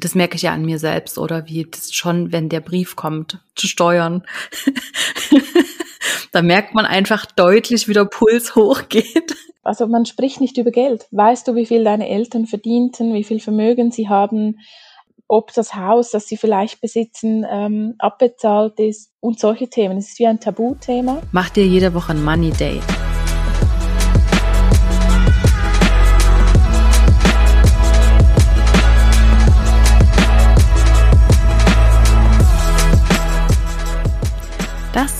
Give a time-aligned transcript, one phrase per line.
[0.00, 3.38] Das merke ich ja an mir selbst oder wie das schon, wenn der Brief kommt,
[3.54, 4.24] zu steuern.
[6.32, 9.36] da merkt man einfach deutlich, wie der Puls hochgeht.
[9.62, 11.06] Also man spricht nicht über Geld.
[11.10, 14.58] Weißt du, wie viel deine Eltern verdienten, wie viel Vermögen sie haben,
[15.28, 19.98] ob das Haus, das sie vielleicht besitzen, ähm, abbezahlt ist und solche Themen.
[19.98, 21.22] Es ist wie ein Tabuthema.
[21.30, 22.80] Mach dir jede Woche ein Money Day.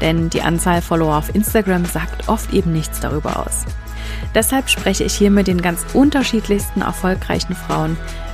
[0.00, 3.64] Denn die Anzahl Follower auf Instagram sagt oft eben nichts darüber aus.
[4.34, 7.96] Deshalb spreche ich hier mit den ganz unterschiedlichsten erfolgreichen Frauen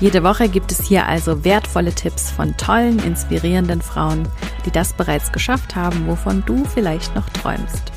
[0.00, 4.26] Jede Woche gibt es hier also wertvolle Tipps von tollen, inspirierenden Frauen,
[4.64, 7.92] die das bereits geschafft haben, wovon du vielleicht noch träumst.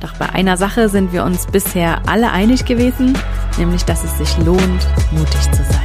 [0.00, 3.16] Doch bei einer Sache sind wir uns bisher alle einig gewesen,
[3.56, 5.78] nämlich dass es sich lohnt, mutig zu sein.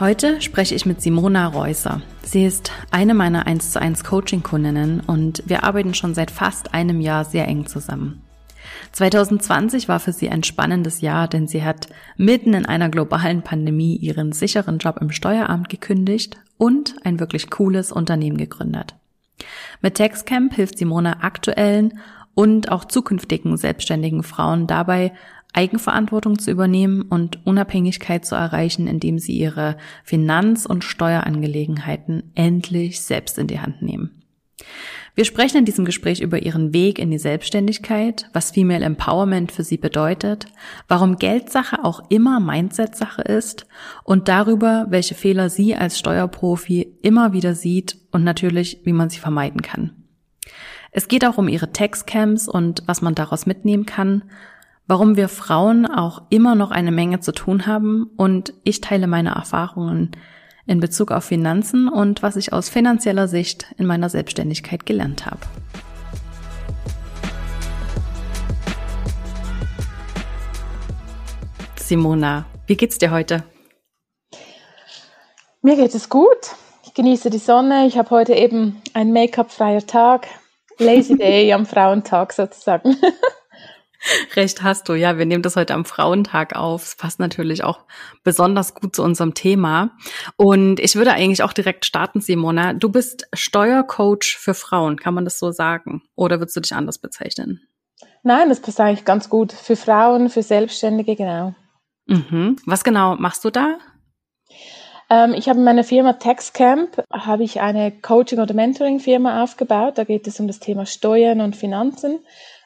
[0.00, 2.02] Heute spreche ich mit Simona Reusser.
[2.24, 7.00] Sie ist eine meiner 1 zu 1 Coaching-Kundinnen und wir arbeiten schon seit fast einem
[7.00, 8.22] Jahr sehr eng zusammen.
[8.92, 13.96] 2020 war für sie ein spannendes Jahr, denn sie hat mitten in einer globalen Pandemie
[13.96, 18.94] ihren sicheren Job im Steueramt gekündigt und ein wirklich cooles Unternehmen gegründet.
[19.80, 22.00] Mit Textcamp hilft Simona aktuellen
[22.34, 25.12] und auch zukünftigen selbstständigen Frauen dabei,
[25.52, 33.38] Eigenverantwortung zu übernehmen und Unabhängigkeit zu erreichen, indem sie ihre Finanz- und Steuerangelegenheiten endlich selbst
[33.38, 34.22] in die Hand nehmen.
[35.18, 39.64] Wir sprechen in diesem Gespräch über ihren Weg in die Selbstständigkeit, was Female Empowerment für
[39.64, 40.46] sie bedeutet,
[40.86, 43.66] warum Geldsache auch immer Mindset-Sache ist
[44.04, 49.18] und darüber, welche Fehler sie als Steuerprofi immer wieder sieht und natürlich, wie man sie
[49.18, 50.04] vermeiden kann.
[50.92, 54.22] Es geht auch um ihre Textcamps und was man daraus mitnehmen kann,
[54.86, 59.30] warum wir Frauen auch immer noch eine Menge zu tun haben und ich teile meine
[59.30, 60.12] Erfahrungen
[60.68, 65.40] in Bezug auf Finanzen und was ich aus finanzieller Sicht in meiner Selbstständigkeit gelernt habe.
[71.76, 73.44] Simona, wie geht's dir heute?
[75.62, 76.54] Mir geht es gut.
[76.84, 77.86] Ich genieße die Sonne.
[77.86, 80.28] Ich habe heute eben einen Make-up-freier Tag.
[80.78, 82.94] Lazy Day am Frauentag sozusagen.
[84.36, 85.18] Recht hast du, ja.
[85.18, 86.84] Wir nehmen das heute am Frauentag auf.
[86.84, 87.80] Es passt natürlich auch
[88.22, 89.90] besonders gut zu unserem Thema.
[90.36, 92.74] Und ich würde eigentlich auch direkt starten, Simona.
[92.74, 96.02] Du bist Steuercoach für Frauen, kann man das so sagen?
[96.14, 97.60] Oder würdest du dich anders bezeichnen?
[98.22, 99.52] Nein, das passt eigentlich ganz gut.
[99.52, 101.54] Für Frauen, für Selbstständige, genau.
[102.06, 102.56] Mhm.
[102.66, 103.78] Was genau machst du da?
[105.10, 109.98] Ähm, ich habe in meiner Firma TaxCamp habe ich eine Coaching- oder Mentoring-Firma aufgebaut.
[109.98, 112.20] Da geht es um das Thema Steuern und Finanzen.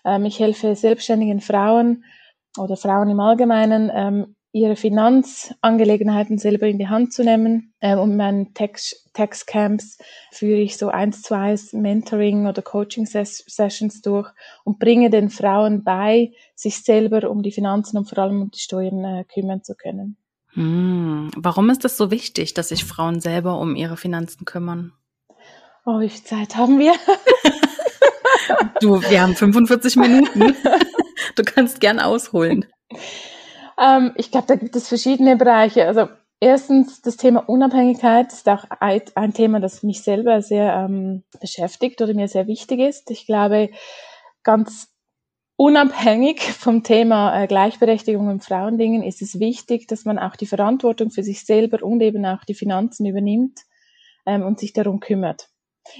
[0.05, 2.05] Ähm, ich helfe selbstständigen Frauen
[2.59, 7.73] oder Frauen im Allgemeinen, ähm, ihre Finanzangelegenheiten selber in die Hand zu nehmen.
[7.81, 9.99] Ähm, und meinen Tax-Camps
[10.31, 14.31] führe ich so eins zu eins Mentoring oder Coaching-Sessions durch
[14.65, 18.61] und bringe den Frauen bei, sich selber um die Finanzen und vor allem um die
[18.61, 20.19] Steuern äh, kümmern zu können.
[20.55, 21.31] Hm.
[21.34, 24.93] Warum ist es so wichtig, dass sich Frauen selber um ihre Finanzen kümmern?
[25.87, 26.93] Oh, wie viel Zeit haben wir?
[28.81, 30.57] Du, wir haben 45 Minuten.
[31.37, 32.66] Du kannst gern ausholen.
[33.78, 35.87] Ähm, ich glaube, da gibt es verschiedene Bereiche.
[35.87, 36.09] Also
[36.41, 42.13] erstens das Thema Unabhängigkeit ist auch ein Thema, das mich selber sehr ähm, beschäftigt oder
[42.13, 43.10] mir sehr wichtig ist.
[43.10, 43.71] Ich glaube,
[44.43, 44.89] ganz
[45.57, 51.10] unabhängig vom Thema äh, Gleichberechtigung im Frauendingen ist es wichtig, dass man auch die Verantwortung
[51.10, 53.60] für sich selber und eben auch die Finanzen übernimmt
[54.27, 55.52] ähm, und sich darum kümmert.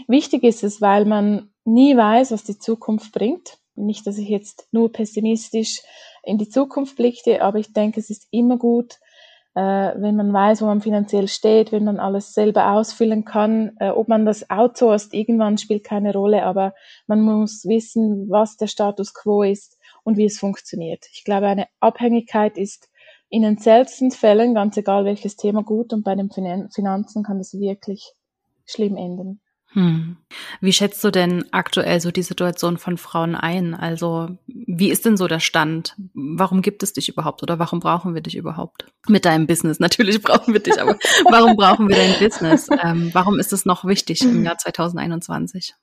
[0.07, 3.59] Wichtig ist es, weil man nie weiß, was die Zukunft bringt.
[3.75, 5.83] Nicht, dass ich jetzt nur pessimistisch
[6.23, 8.99] in die Zukunft blickte, aber ich denke, es ist immer gut,
[9.55, 13.77] äh, wenn man weiß, wo man finanziell steht, wenn man alles selber ausfüllen kann.
[13.81, 16.75] Äh, ob man das outsourced, irgendwann spielt keine Rolle, aber
[17.07, 21.07] man muss wissen, was der Status quo ist und wie es funktioniert.
[21.13, 22.89] Ich glaube, eine Abhängigkeit ist
[23.29, 27.59] in den seltensten Fällen, ganz egal welches Thema, gut und bei den Finanzen kann das
[27.59, 28.13] wirklich
[28.67, 29.42] schlimm enden.
[29.75, 30.17] Hm.
[30.61, 33.75] Wie schätzt du denn aktuell so die Situation von Frauen ein?
[33.75, 35.97] Also wie ist denn so der Stand?
[36.15, 38.87] Warum gibt es dich überhaupt oder warum brauchen wir dich überhaupt?
[39.09, 40.97] Mit deinem Business, natürlich brauchen wir dich, aber
[41.31, 42.69] warum brauchen wir dein Business?
[42.83, 45.75] Ähm, warum ist es noch wichtig im Jahr 2021?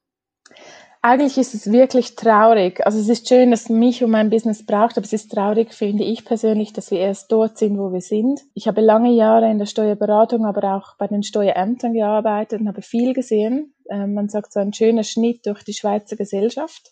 [1.02, 2.86] Eigentlich ist es wirklich traurig.
[2.86, 6.04] Also es ist schön, dass mich und mein Business braucht, aber es ist traurig, finde
[6.04, 8.42] ich persönlich, dass wir erst dort sind, wo wir sind.
[8.54, 12.82] Ich habe lange Jahre in der Steuerberatung, aber auch bei den Steuerämtern gearbeitet und habe
[12.82, 13.74] viel gesehen.
[13.90, 16.92] Ähm, man sagt so ein schöner Schnitt durch die Schweizer Gesellschaft.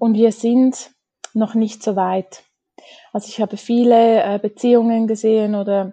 [0.00, 0.90] Und wir sind
[1.34, 2.44] noch nicht so weit.
[3.12, 5.92] Also ich habe viele äh, Beziehungen gesehen oder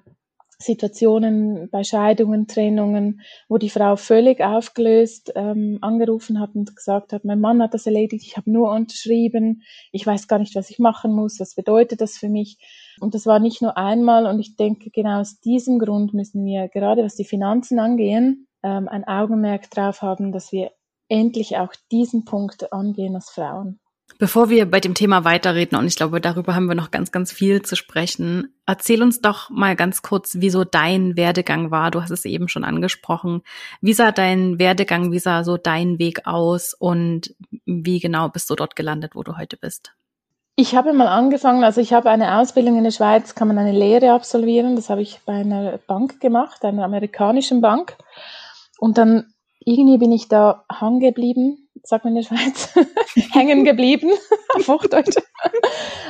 [0.58, 7.26] Situationen bei Scheidungen, Trennungen, wo die Frau völlig aufgelöst ähm, angerufen hat und gesagt hat,
[7.26, 10.80] mein Mann hat das erledigt, ich habe nur unterschrieben, ich weiß gar nicht, was ich
[10.80, 12.58] machen muss, was bedeutet das für mich.
[13.00, 16.70] Und das war nicht nur einmal und ich denke, genau aus diesem Grund müssen wir,
[16.70, 20.72] gerade was die Finanzen angehen, ähm, ein Augenmerk drauf haben, dass wir
[21.10, 23.80] endlich auch diesen Punkt angehen als Frauen.
[24.18, 27.34] Bevor wir bei dem Thema weiterreden, und ich glaube, darüber haben wir noch ganz, ganz
[27.34, 31.92] viel zu sprechen, erzähl uns doch mal ganz kurz, wieso dein Werdegang war.
[31.92, 33.42] Du hast es eben schon angesprochen.
[33.82, 37.36] Wie sah dein Werdegang, wie sah so dein Weg aus und
[37.66, 39.94] wie genau bist du dort gelandet, wo du heute bist?
[40.56, 43.78] Ich habe mal angefangen, also ich habe eine Ausbildung in der Schweiz, kann man eine
[43.78, 44.78] Lehre absolvieren.
[44.78, 47.98] Das habe ich bei einer Bank gemacht, einer amerikanischen Bank.
[48.80, 49.34] Und dann
[49.66, 52.74] irgendwie bin ich da hängen geblieben sagt man in der Schweiz,
[53.34, 54.12] hängen geblieben,
[54.56, 55.16] auf Hochdeutsch.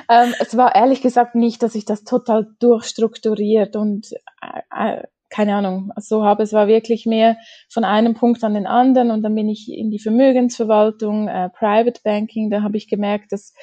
[0.10, 4.12] ähm, es war ehrlich gesagt nicht, dass ich das total durchstrukturiert und
[4.42, 6.44] äh, äh, keine Ahnung, so habe.
[6.44, 7.38] Es war wirklich mehr
[7.70, 12.00] von einem Punkt an den anderen und dann bin ich in die Vermögensverwaltung, äh, Private
[12.04, 13.54] Banking, da habe ich gemerkt, dass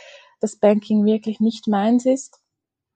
[0.41, 2.42] das Banking wirklich nicht meins ist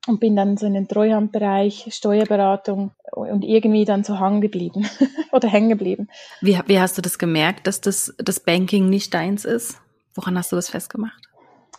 [0.07, 4.89] und bin dann so in den Treuhandbereich, Steuerberatung und irgendwie dann so hängen geblieben
[5.33, 6.09] oder hängen geblieben.
[6.41, 9.79] Wie, wie hast du das gemerkt, dass das, das Banking nicht deins ist?
[10.15, 11.23] Woran hast du das festgemacht?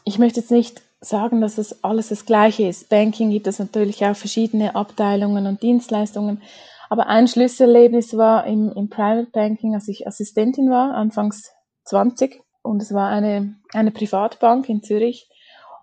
[0.03, 2.89] Ich möchte jetzt nicht sagen, dass es alles das Gleiche ist.
[2.89, 6.41] Banking gibt es natürlich auch verschiedene Abteilungen und Dienstleistungen.
[6.89, 11.51] Aber ein Schlüsselerlebnis war im, im Private Banking, als ich Assistentin war, anfangs
[11.85, 12.41] 20.
[12.61, 15.29] Und es war eine, eine Privatbank in Zürich.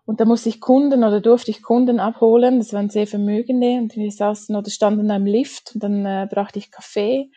[0.06, 2.58] Und da musste ich Kunden oder durfte ich Kunden abholen.
[2.58, 6.28] Das waren sehr Vermögende und wir saßen oder standen in einem Lift und dann äh,
[6.30, 7.30] brachte ich Kaffee.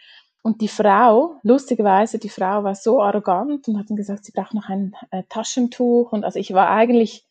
[0.44, 4.54] Und die Frau, lustigerweise, die Frau war so arrogant und hat dann gesagt, sie braucht
[4.54, 6.12] noch ein äh, Taschentuch.
[6.12, 7.25] Und also ich war eigentlich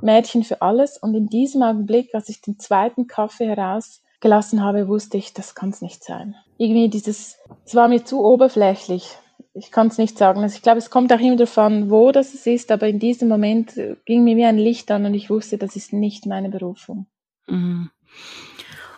[0.00, 0.98] Mädchen für alles.
[0.98, 5.70] Und in diesem Augenblick, als ich den zweiten Kaffee herausgelassen habe, wusste ich, das kann
[5.70, 6.34] es nicht sein.
[6.56, 9.16] Irgendwie dieses, es war mir zu oberflächlich
[9.58, 10.42] ich kann es nicht sagen.
[10.42, 13.28] Also ich glaube, es kommt auch immer darauf an, wo das ist, aber in diesem
[13.28, 13.72] Moment
[14.04, 17.06] ging mir wie ein Licht an und ich wusste, das ist nicht meine Berufung.
[17.46, 17.90] Mhm.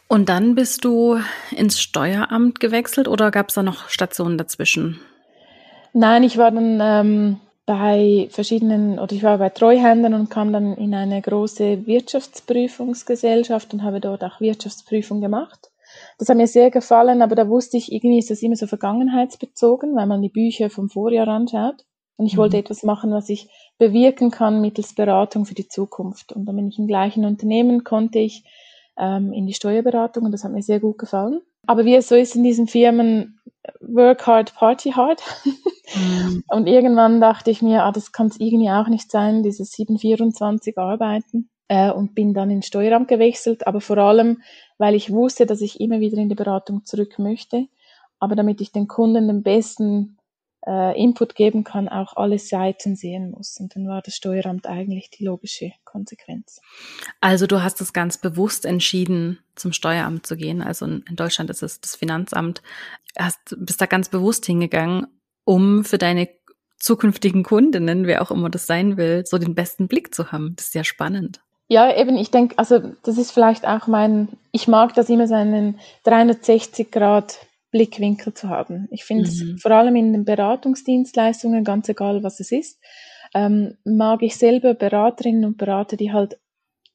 [0.09, 1.21] Und dann bist du
[1.51, 5.01] ins Steueramt gewechselt oder gab es da noch Stationen dazwischen?
[5.93, 10.75] Nein, ich war dann ähm, bei verschiedenen, oder ich war bei Treuhändern und kam dann
[10.75, 15.70] in eine große Wirtschaftsprüfungsgesellschaft und habe dort auch Wirtschaftsprüfung gemacht.
[16.21, 19.97] Das hat mir sehr gefallen, aber da wusste ich, irgendwie ist das immer so vergangenheitsbezogen,
[19.97, 21.87] weil man die Bücher vom Vorjahr anschaut.
[22.19, 22.41] Und ich mhm.
[22.41, 26.35] wollte etwas machen, was ich bewirken kann mittels Beratung für die Zukunft.
[26.35, 28.45] Und dann bin ich im gleichen Unternehmen, konnte ich
[28.99, 31.41] ähm, in die Steuerberatung und das hat mir sehr gut gefallen.
[31.67, 33.41] Aber wie es so ist in diesen Firmen,
[33.81, 35.23] work hard, party hard.
[35.95, 36.45] Mhm.
[36.49, 40.77] Und irgendwann dachte ich mir, ah, das kann es irgendwie auch nicht sein, dieses 724
[40.77, 44.43] arbeiten äh, und bin dann ins Steueramt gewechselt, aber vor allem,
[44.81, 47.67] weil ich wusste, dass ich immer wieder in die Beratung zurück möchte,
[48.19, 50.17] aber damit ich den Kunden den besten
[50.67, 53.59] äh, Input geben kann, auch alle Seiten sehen muss.
[53.61, 56.63] Und dann war das Steueramt eigentlich die logische Konsequenz.
[57.21, 60.63] Also du hast es ganz bewusst entschieden, zum Steueramt zu gehen.
[60.63, 62.63] Also in Deutschland ist es das Finanzamt.
[63.19, 65.07] Hast, bist da ganz bewusst hingegangen,
[65.45, 66.31] um für deine
[66.79, 70.55] zukünftigen Kundinnen, wer auch immer das sein will, so den besten Blick zu haben.
[70.57, 71.43] Das ist ja spannend.
[71.73, 75.35] Ja, eben, ich denke, also das ist vielleicht auch mein, ich mag das immer so
[75.35, 77.39] einen 360 Grad
[77.71, 78.89] Blickwinkel zu haben.
[78.91, 79.57] Ich finde es mhm.
[79.59, 82.81] vor allem in den Beratungsdienstleistungen, ganz egal was es ist,
[83.35, 86.41] ähm, mag ich selber Beraterinnen und Berater, die halt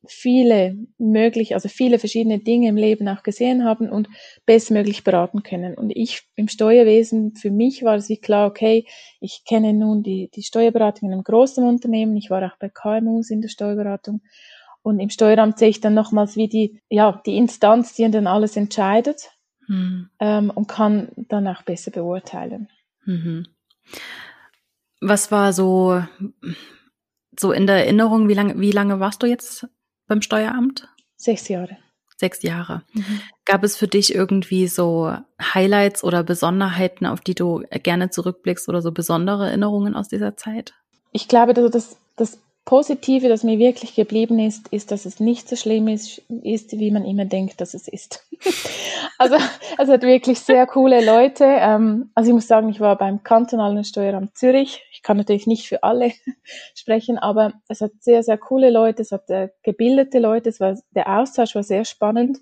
[0.07, 4.09] viele möglich, also viele verschiedene Dinge im Leben auch gesehen haben und
[4.45, 5.75] bestmöglich beraten können.
[5.75, 8.85] Und ich im Steuerwesen, für mich war es wie klar, okay,
[9.21, 13.29] ich kenne nun die, die Steuerberatung in einem großen Unternehmen, ich war auch bei KMUs
[13.29, 14.21] in der Steuerberatung
[14.85, 18.55] Und im Steueramt sehe ich dann nochmals, wie die, ja, die Instanz, die dann alles
[18.55, 19.31] entscheidet
[19.67, 20.11] mhm.
[20.19, 22.69] ähm, und kann dann auch besser beurteilen.
[23.03, 23.47] Mhm.
[25.01, 26.03] Was war so,
[27.35, 29.67] so in der Erinnerung, wie lange, wie lange warst du jetzt
[30.05, 30.87] beim Steueramt?
[31.15, 31.77] Sechs Jahre.
[32.17, 32.83] Sechs Jahre.
[32.93, 33.21] Mhm.
[33.45, 38.83] Gab es für dich irgendwie so Highlights oder Besonderheiten, auf die du gerne zurückblickst oder
[38.83, 40.75] so besondere Erinnerungen aus dieser Zeit?
[41.11, 45.47] Ich glaube, dass das, das Positive, das mir wirklich geblieben ist, ist, dass es nicht
[45.47, 48.27] so schlimm ist, ist wie man immer denkt, dass es ist.
[49.19, 49.35] also
[49.77, 51.45] es hat wirklich sehr coole Leute.
[51.45, 54.83] Ähm, also ich muss sagen, ich war beim kantonalen Steueramt Zürich.
[54.91, 56.11] Ich kann natürlich nicht für alle
[56.75, 60.75] sprechen, aber es hat sehr, sehr coole Leute, es hat äh, gebildete Leute, es war,
[60.89, 62.39] der Austausch war sehr spannend.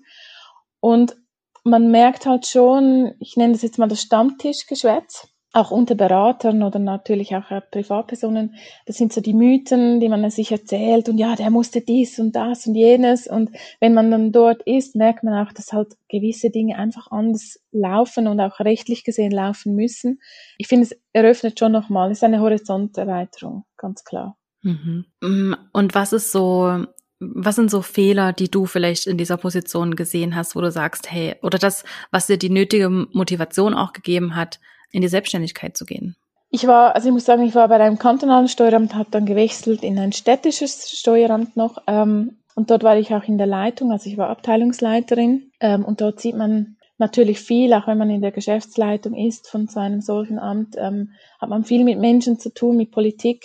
[0.80, 1.16] Und
[1.64, 6.80] man merkt halt schon, ich nenne das jetzt mal das Stammtischgeschwätz auch unter Beratern oder
[6.80, 8.56] natürlich auch äh, Privatpersonen,
[8.86, 12.34] das sind so die Mythen, die man sich erzählt und ja, der musste dies und
[12.34, 16.50] das und jenes und wenn man dann dort ist, merkt man auch, dass halt gewisse
[16.50, 20.20] Dinge einfach anders laufen und auch rechtlich gesehen laufen müssen.
[20.58, 24.36] Ich finde, es eröffnet schon nochmal, es ist eine Horizonterweiterung, ganz klar.
[24.62, 25.04] Mhm.
[25.20, 26.84] Mm, und was ist so,
[27.20, 31.12] was sind so Fehler, die du vielleicht in dieser Position gesehen hast, wo du sagst,
[31.12, 34.58] hey, oder das, was dir die nötige Motivation auch gegeben hat,
[34.94, 36.16] in die Selbstständigkeit zu gehen?
[36.50, 39.82] Ich war, also ich muss sagen, ich war bei einem kantonalen Steueramt, habe dann gewechselt
[39.82, 41.78] in ein städtisches Steueramt noch.
[41.88, 45.50] Ähm, und dort war ich auch in der Leitung, also ich war Abteilungsleiterin.
[45.58, 49.66] Ähm, und dort sieht man natürlich viel, auch wenn man in der Geschäftsleitung ist von
[49.66, 51.10] so einem solchen Amt, ähm,
[51.40, 53.42] hat man viel mit Menschen zu tun, mit Politik.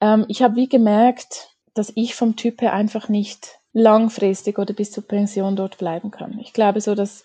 [0.00, 4.90] Ähm, ich habe wie gemerkt, dass ich vom Typ her einfach nicht langfristig oder bis
[4.90, 6.38] zur Pension dort bleiben kann.
[6.40, 7.24] Ich glaube so, dass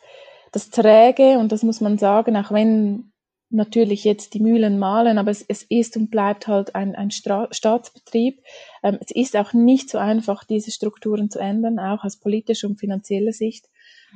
[0.52, 3.12] das Träge, und das muss man sagen, auch wenn
[3.50, 7.48] natürlich jetzt die Mühlen malen, aber es, es ist und bleibt halt ein, ein Stra
[7.52, 8.42] Staatsbetrieb.
[8.84, 12.80] Ähm, es ist auch nicht so einfach, diese Strukturen zu ändern, auch aus politischer und
[12.80, 13.66] finanzieller Sicht.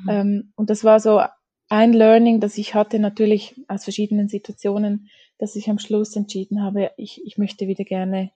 [0.03, 0.09] Mhm.
[0.09, 1.21] Ähm, und das war so
[1.69, 6.91] ein Learning, das ich hatte, natürlich aus verschiedenen Situationen, dass ich am Schluss entschieden habe,
[6.97, 8.31] ich, ich möchte wieder gerne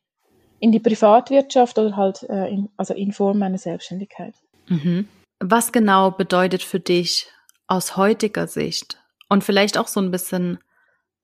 [0.59, 4.33] in die Privatwirtschaft oder halt äh, in, also in Form meiner Selbstständigkeit.
[4.67, 5.07] Mhm.
[5.39, 7.27] Was genau bedeutet für dich
[7.67, 8.97] aus heutiger Sicht
[9.27, 10.59] und vielleicht auch so ein bisschen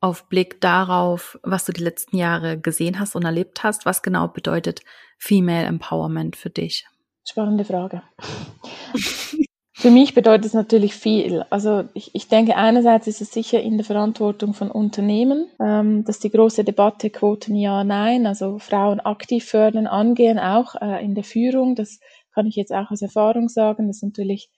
[0.01, 4.27] auf Blick darauf, was du die letzten Jahre gesehen hast und erlebt hast, was genau
[4.27, 4.81] bedeutet
[5.17, 6.87] Female Empowerment für dich?
[7.23, 8.01] Spannende Frage.
[9.73, 11.45] für mich bedeutet es natürlich viel.
[11.51, 16.17] Also ich, ich denke, einerseits ist es sicher in der Verantwortung von Unternehmen, ähm, dass
[16.17, 21.23] die große Debatte Quoten ja, nein, also Frauen aktiv fördern, angehen, auch äh, in der
[21.23, 21.75] Führung.
[21.75, 21.99] Das
[22.33, 23.85] kann ich jetzt auch aus Erfahrung sagen.
[23.85, 24.49] Das ist natürlich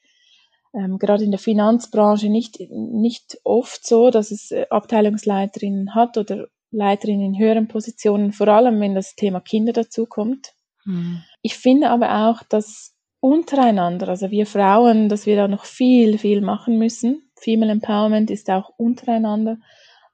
[0.73, 6.47] ähm, gerade in der Finanzbranche nicht, nicht oft so, dass es äh, Abteilungsleiterinnen hat oder
[6.71, 10.53] Leiterinnen in höheren Positionen, vor allem wenn das Thema Kinder dazukommt.
[10.85, 11.23] Mhm.
[11.41, 16.41] Ich finde aber auch, dass untereinander, also wir Frauen, dass wir da noch viel, viel
[16.41, 17.29] machen müssen.
[17.35, 19.59] Female Empowerment ist auch untereinander,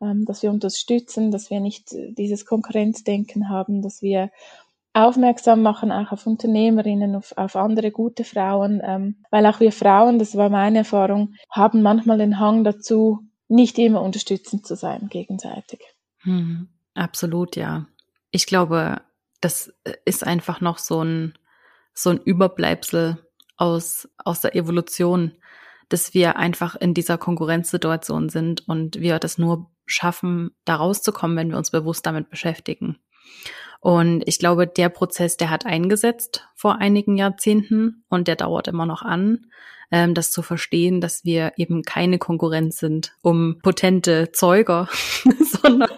[0.02, 4.30] ähm, dass wir unterstützen, dass wir nicht äh, dieses Konkurrenzdenken haben, dass wir
[4.94, 10.20] aufmerksam machen, auch auf Unternehmerinnen, auf, auf andere gute Frauen, ähm, weil auch wir Frauen,
[10.20, 15.82] das war meine Erfahrung, haben manchmal den Hang dazu, nicht immer unterstützend zu sein gegenseitig.
[16.22, 17.88] Hm, absolut, ja.
[18.32, 19.02] Ich glaube,
[19.42, 19.74] das
[20.06, 21.38] ist einfach noch so ein,
[21.94, 23.18] so ein Überbleibsel
[23.58, 25.34] aus, aus der Evolution,
[25.90, 31.50] dass wir einfach in dieser Konkurrenzsituation sind und wir das nur schaffen, da rauszukommen, wenn
[31.50, 33.00] wir uns bewusst damit beschäftigen.
[33.80, 38.86] Und ich glaube, der Prozess, der hat eingesetzt vor einigen Jahrzehnten und der dauert immer
[38.86, 39.48] noch an,
[39.92, 44.90] ähm, das zu verstehen, dass wir eben keine Konkurrenz sind um potente Zeuger,
[45.62, 45.90] sondern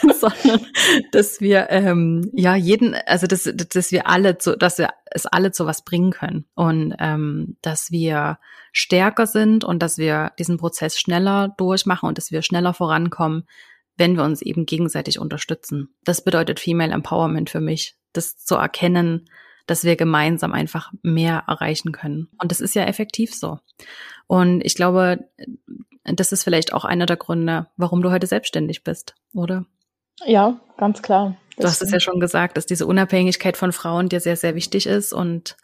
[0.20, 0.66] sondern
[1.12, 5.52] dass wir ähm, ja jeden, also dass, dass wir alle zu, dass wir es alle
[5.52, 6.44] zu was bringen können.
[6.54, 8.38] Und ähm, dass wir
[8.72, 13.44] stärker sind und dass wir diesen Prozess schneller durchmachen und dass wir schneller vorankommen,
[13.98, 15.94] wenn wir uns eben gegenseitig unterstützen.
[16.04, 19.28] Das bedeutet Female Empowerment für mich, das zu erkennen,
[19.66, 22.28] dass wir gemeinsam einfach mehr erreichen können.
[22.40, 23.58] Und das ist ja effektiv so.
[24.26, 25.28] Und ich glaube,
[26.04, 29.66] das ist vielleicht auch einer der Gründe, warum du heute selbstständig bist, oder?
[30.24, 31.36] Ja, ganz klar.
[31.58, 34.86] Du hast es ja schon gesagt, dass diese Unabhängigkeit von Frauen dir sehr, sehr wichtig
[34.86, 35.56] ist und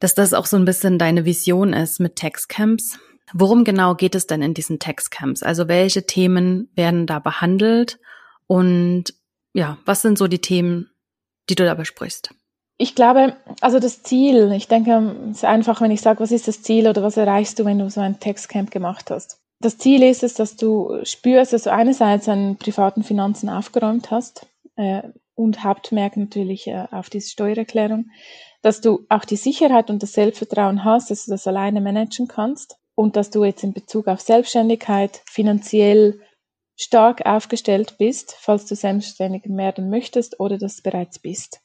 [0.00, 2.98] dass das auch so ein bisschen deine Vision ist mit Textcamps.
[3.32, 5.42] Worum genau geht es denn in diesen Textcamps?
[5.42, 7.98] Also welche Themen werden da behandelt
[8.46, 9.14] und
[9.54, 10.90] ja, was sind so die Themen,
[11.48, 12.34] die du da besprichst?
[12.78, 16.48] Ich glaube, also das Ziel, ich denke, es ist einfach, wenn ich sage, was ist
[16.48, 19.38] das Ziel oder was erreichst du, wenn du so ein Textcamp gemacht hast.
[19.60, 24.46] Das Ziel ist es, dass du spürst, dass du einerseits an privaten Finanzen aufgeräumt hast,
[24.76, 25.02] äh,
[25.34, 28.10] und Hauptmerk natürlich äh, auf diese Steuererklärung,
[28.60, 32.76] dass du auch die Sicherheit und das Selbstvertrauen hast, dass du das alleine managen kannst
[32.94, 36.20] und dass du jetzt in Bezug auf Selbstständigkeit finanziell
[36.76, 41.60] stark aufgestellt bist, falls du selbstständig werden möchtest oder das bereits bist.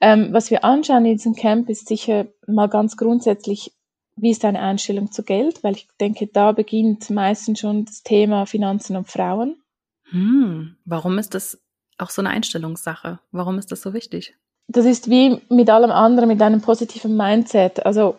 [0.00, 3.72] Ähm, was wir anschauen in diesem Camp ist sicher mal ganz grundsätzlich,
[4.16, 8.46] wie ist deine Einstellung zu Geld, weil ich denke, da beginnt meistens schon das Thema
[8.46, 9.62] Finanzen und Frauen.
[10.10, 11.62] Hm, warum ist das
[11.98, 13.20] auch so eine Einstellungssache?
[13.30, 14.34] Warum ist das so wichtig?
[14.68, 17.84] Das ist wie mit allem anderen, mit einem positiven Mindset.
[17.86, 18.16] Also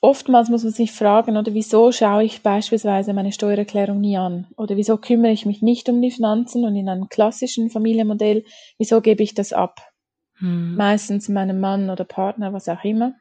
[0.00, 4.46] oftmals muss man sich fragen, oder wieso schaue ich beispielsweise meine Steuererklärung nie an?
[4.56, 8.44] Oder wieso kümmere ich mich nicht um die Finanzen und in einem klassischen Familienmodell,
[8.78, 9.80] wieso gebe ich das ab?
[10.34, 10.76] Hm.
[10.76, 13.14] Meistens meinem Mann oder Partner, was auch immer.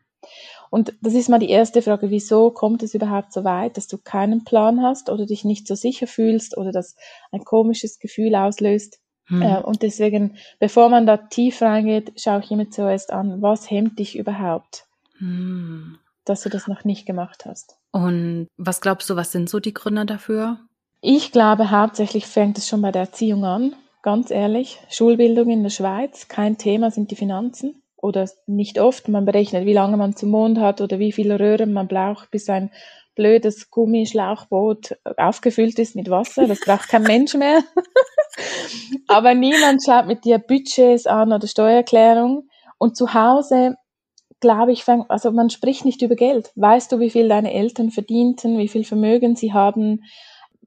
[0.69, 3.97] Und das ist mal die erste Frage, wieso kommt es überhaupt so weit, dass du
[3.97, 6.95] keinen Plan hast oder dich nicht so sicher fühlst oder das
[7.31, 8.99] ein komisches Gefühl auslöst?
[9.25, 9.41] Hm.
[9.41, 13.99] Äh, und deswegen, bevor man da tief reingeht, schaue ich immer zuerst an, was hemmt
[13.99, 14.85] dich überhaupt?
[15.17, 17.77] Hm dass du das noch nicht gemacht hast.
[17.91, 20.59] Und was glaubst du, was sind so die Gründe dafür?
[21.01, 23.75] Ich glaube, hauptsächlich fängt es schon bei der Erziehung an.
[24.03, 27.81] Ganz ehrlich, Schulbildung in der Schweiz, kein Thema sind die Finanzen.
[27.97, 29.07] Oder nicht oft.
[29.09, 32.49] Man berechnet, wie lange man zum Mond hat oder wie viele Röhren man braucht, bis
[32.49, 32.71] ein
[33.15, 36.47] blödes Gummischlauchboot aufgefüllt ist mit Wasser.
[36.47, 37.61] Das braucht kein Mensch mehr.
[39.07, 42.47] Aber niemand schaut mit dir Budgets an oder Steuererklärung.
[42.79, 43.75] Und zu Hause
[44.41, 46.51] glaube ich, also man spricht nicht über Geld.
[46.55, 50.03] Weißt du, wie viel deine Eltern verdienten, wie viel Vermögen sie haben,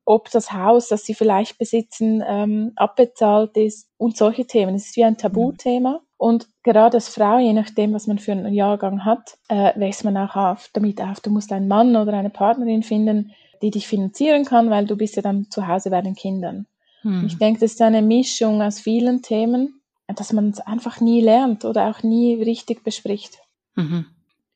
[0.06, 4.74] ob das Haus, das sie vielleicht besitzen, ähm, abbezahlt ist und solche Themen.
[4.74, 6.00] Es ist wie ein Tabuthema.
[6.16, 10.16] Und gerade als Frau, je nachdem, was man für einen Jahrgang hat, äh, wächst man
[10.16, 11.20] auch auf, damit auf.
[11.20, 15.16] Du musst einen Mann oder eine Partnerin finden, die dich finanzieren kann, weil du bist
[15.16, 16.66] ja dann zu Hause bei den Kindern.
[17.02, 17.24] Hm.
[17.26, 19.80] Ich denke, das ist eine Mischung aus vielen Themen,
[20.14, 23.38] dass man es einfach nie lernt oder auch nie richtig bespricht.
[23.74, 24.06] Mhm.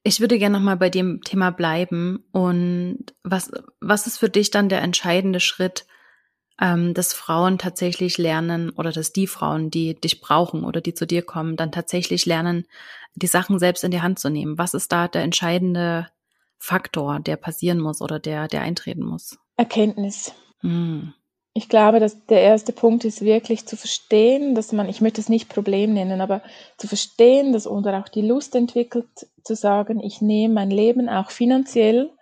[0.02, 2.24] Ich würde gerne nochmal bei dem Thema bleiben.
[2.32, 5.86] Und was, was ist für dich dann der entscheidende Schritt,
[6.60, 11.06] ähm, dass Frauen tatsächlich lernen oder dass die Frauen, die dich brauchen oder die zu
[11.06, 12.66] dir kommen, dann tatsächlich lernen,
[13.14, 14.58] die Sachen selbst in die Hand zu nehmen?
[14.58, 16.08] Was ist da der entscheidende
[16.58, 19.38] Faktor, der passieren muss oder der, der eintreten muss?
[19.56, 20.32] Erkenntnis.
[20.60, 21.12] Hm.
[21.58, 25.28] Ich glaube, dass der erste Punkt ist wirklich zu verstehen, dass man, ich möchte es
[25.28, 26.40] nicht Problem nennen, aber
[26.76, 29.08] zu verstehen, dass oder auch die Lust entwickelt,
[29.42, 32.12] zu sagen, ich nehme mein Leben auch finanziell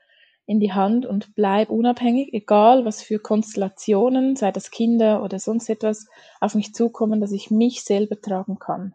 [0.47, 5.69] in die Hand und bleib unabhängig, egal was für Konstellationen, sei das Kinder oder sonst
[5.69, 6.07] etwas,
[6.41, 8.95] auf mich zukommen, dass ich mich selber tragen kann.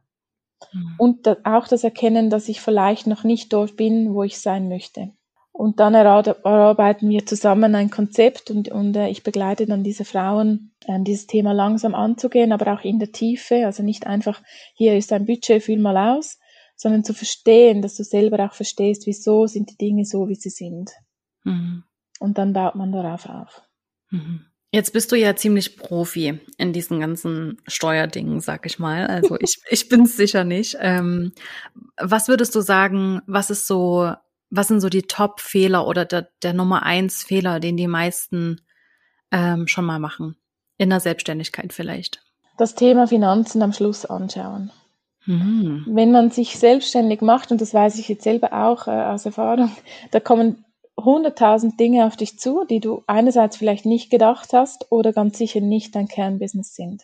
[0.74, 0.96] Mhm.
[0.98, 5.12] Und auch das Erkennen, dass ich vielleicht noch nicht dort bin, wo ich sein möchte.
[5.54, 10.72] Und dann erarbeiten wir zusammen ein Konzept und, und äh, ich begleite dann diese Frauen,
[10.86, 13.66] äh, dieses Thema langsam anzugehen, aber auch in der Tiefe.
[13.66, 14.42] Also nicht einfach,
[14.74, 16.40] hier ist ein Budget, fühl mal aus,
[16.76, 20.50] sondern zu verstehen, dass du selber auch verstehst, wieso sind die Dinge so, wie sie
[20.50, 20.92] sind.
[21.44, 21.84] Mhm.
[22.20, 23.62] Und dann baut man darauf auf.
[24.10, 24.46] Mhm.
[24.74, 29.06] Jetzt bist du ja ziemlich Profi in diesen ganzen Steuerdingen, sag ich mal.
[29.06, 30.78] Also ich, ich bin es sicher nicht.
[30.80, 31.34] Ähm,
[31.98, 34.14] was würdest du sagen, was ist so
[34.52, 38.62] was sind so die Top-Fehler oder der, der Nummer eins Fehler, den die meisten
[39.32, 40.36] ähm, schon mal machen?
[40.78, 42.22] In der Selbstständigkeit vielleicht.
[42.58, 44.72] Das Thema Finanzen am Schluss anschauen.
[45.26, 45.86] Mhm.
[45.88, 49.72] Wenn man sich selbstständig macht, und das weiß ich jetzt selber auch äh, aus Erfahrung,
[50.12, 50.66] da kommen
[51.00, 55.62] hunderttausend Dinge auf dich zu, die du einerseits vielleicht nicht gedacht hast oder ganz sicher
[55.62, 57.04] nicht dein Kernbusiness sind.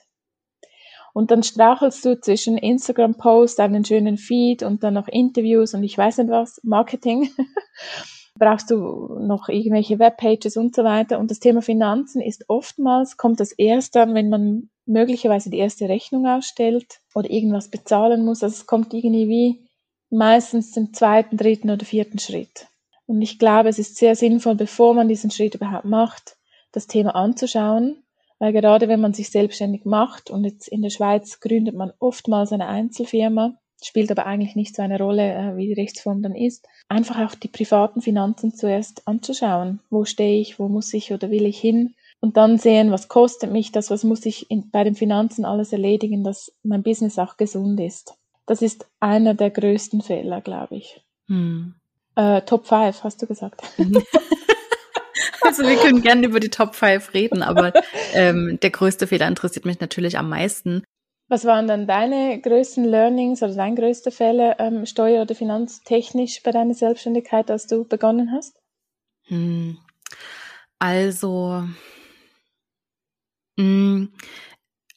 [1.13, 5.97] Und dann strauchelst du zwischen Instagram-Post, einen schönen Feed und dann noch Interviews und ich
[5.97, 7.29] weiß nicht was, Marketing.
[8.35, 11.17] Brauchst du noch irgendwelche Webpages und so weiter.
[11.17, 15.89] Und das Thema Finanzen ist oftmals, kommt das erst dann, wenn man möglicherweise die erste
[15.89, 18.43] Rechnung ausstellt oder irgendwas bezahlen muss.
[18.43, 19.67] Also es kommt irgendwie wie
[20.09, 22.67] meistens zum zweiten, dritten oder vierten Schritt.
[23.07, 26.37] Und ich glaube, es ist sehr sinnvoll, bevor man diesen Schritt überhaupt macht,
[26.71, 28.03] das Thema anzuschauen
[28.39, 32.51] weil gerade wenn man sich selbstständig macht und jetzt in der Schweiz gründet man oftmals
[32.51, 36.67] eine Einzelfirma, spielt aber eigentlich nicht so eine Rolle, äh, wie die Rechtsform dann ist,
[36.87, 39.79] einfach auch die privaten Finanzen zuerst anzuschauen.
[39.89, 41.95] Wo stehe ich, wo muss ich oder will ich hin?
[42.19, 45.71] Und dann sehen, was kostet mich das, was muss ich in, bei den Finanzen alles
[45.71, 48.15] erledigen, dass mein Business auch gesund ist.
[48.47, 51.01] Das ist einer der größten Fehler, glaube ich.
[51.27, 51.75] Hm.
[52.15, 53.61] Äh, Top 5, hast du gesagt.
[55.41, 57.73] Also wir können gerne über die Top 5 reden, aber
[58.13, 60.83] ähm, der größte Fehler interessiert mich natürlich am meisten.
[61.29, 66.51] Was waren dann deine größten Learnings oder dein größter Fehler ähm, steuer- oder finanztechnisch bei
[66.51, 68.57] deiner Selbstständigkeit, als du begonnen hast?
[69.23, 69.77] Hm.
[70.79, 71.63] Also,
[73.57, 74.13] mh, hm,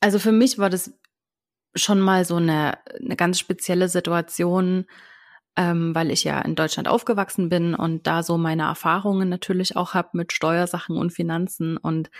[0.00, 0.92] also für mich war das
[1.74, 4.86] schon mal so eine, eine ganz spezielle Situation,
[5.56, 9.94] ähm, weil ich ja in Deutschland aufgewachsen bin und da so meine Erfahrungen natürlich auch
[9.94, 12.10] habe mit Steuersachen und Finanzen und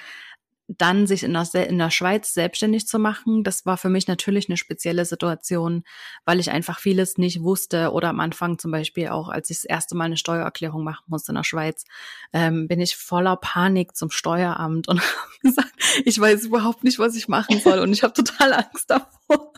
[0.78, 4.48] dann sich in der, in der Schweiz selbstständig zu machen, das war für mich natürlich
[4.48, 5.82] eine spezielle Situation,
[6.24, 9.64] weil ich einfach vieles nicht wusste oder am Anfang zum Beispiel auch, als ich das
[9.64, 11.84] erste Mal eine Steuererklärung machen musste in der Schweiz,
[12.32, 15.72] ähm, bin ich voller Panik zum Steueramt und habe gesagt,
[16.04, 19.52] ich weiß überhaupt nicht, was ich machen soll und ich habe total Angst davor.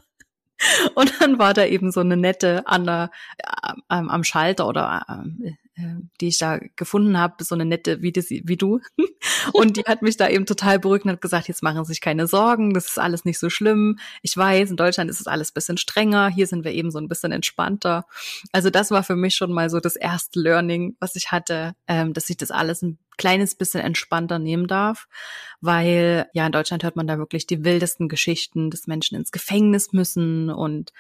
[0.95, 5.53] Und dann war da eben so eine nette an der, äh, am Schalter oder äh,
[5.75, 8.81] äh, die ich da gefunden habe, so eine nette wie, das, wie du.
[9.53, 12.01] Und die hat mich da eben total beruhigt und hat gesagt, jetzt machen Sie sich
[12.01, 13.99] keine Sorgen, das ist alles nicht so schlimm.
[14.21, 17.09] Ich weiß, in Deutschland ist es alles bisschen strenger, hier sind wir eben so ein
[17.09, 18.05] bisschen entspannter.
[18.53, 22.13] Also das war für mich schon mal so das erste Learning, was ich hatte, ähm,
[22.13, 25.09] dass ich das alles ein kleines bisschen entspannter nehmen darf,
[25.61, 29.93] weil ja in Deutschland hört man da wirklich die wildesten Geschichten, dass Menschen ins Gefängnis
[29.93, 30.93] müssen und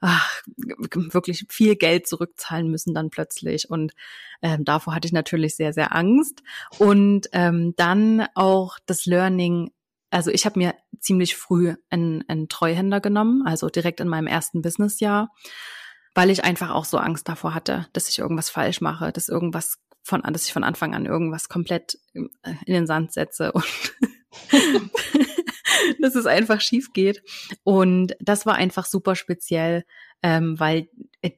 [0.00, 3.70] ach, wirklich viel Geld zurückzahlen müssen dann plötzlich.
[3.70, 3.94] Und
[4.42, 6.42] ähm, davor hatte ich natürlich sehr, sehr Angst.
[6.78, 9.70] Und ähm, dann auch das Learning,
[10.10, 14.60] also ich habe mir ziemlich früh einen, einen Treuhänder genommen, also direkt in meinem ersten
[14.60, 15.32] Businessjahr,
[16.14, 19.78] weil ich einfach auch so Angst davor hatte, dass ich irgendwas falsch mache, dass irgendwas
[20.04, 22.30] von, dass ich von Anfang an irgendwas komplett in
[22.66, 23.64] den Sand setze und
[26.00, 27.22] dass es einfach schief geht.
[27.64, 29.84] Und das war einfach super speziell,
[30.22, 30.88] ähm, weil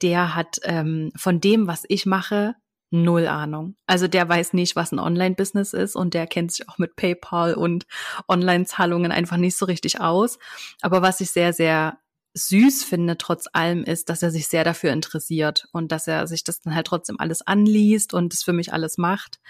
[0.02, 2.56] der hat ähm, von dem, was ich mache,
[2.90, 3.76] null Ahnung.
[3.86, 7.54] Also der weiß nicht, was ein Online-Business ist und der kennt sich auch mit PayPal
[7.54, 7.86] und
[8.28, 10.38] Online-Zahlungen einfach nicht so richtig aus.
[10.82, 11.98] Aber was ich sehr, sehr
[12.36, 16.44] süß finde, trotz allem, ist, dass er sich sehr dafür interessiert und dass er sich
[16.44, 19.40] das dann halt trotzdem alles anliest und es für mich alles macht.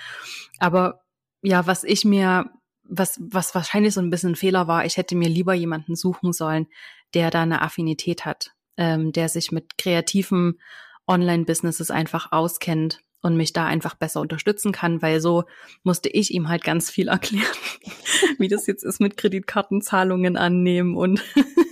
[0.58, 1.02] Aber
[1.42, 2.50] ja, was ich mir
[2.88, 6.32] was, was wahrscheinlich so ein bisschen ein Fehler war, ich hätte mir lieber jemanden suchen
[6.32, 6.68] sollen,
[7.14, 10.60] der da eine Affinität hat, ähm, der sich mit kreativen
[11.08, 15.44] Online-Businesses einfach auskennt und mich da einfach besser unterstützen kann, weil so
[15.82, 17.44] musste ich ihm halt ganz viel erklären,
[18.38, 21.24] wie das jetzt ist mit Kreditkartenzahlungen annehmen und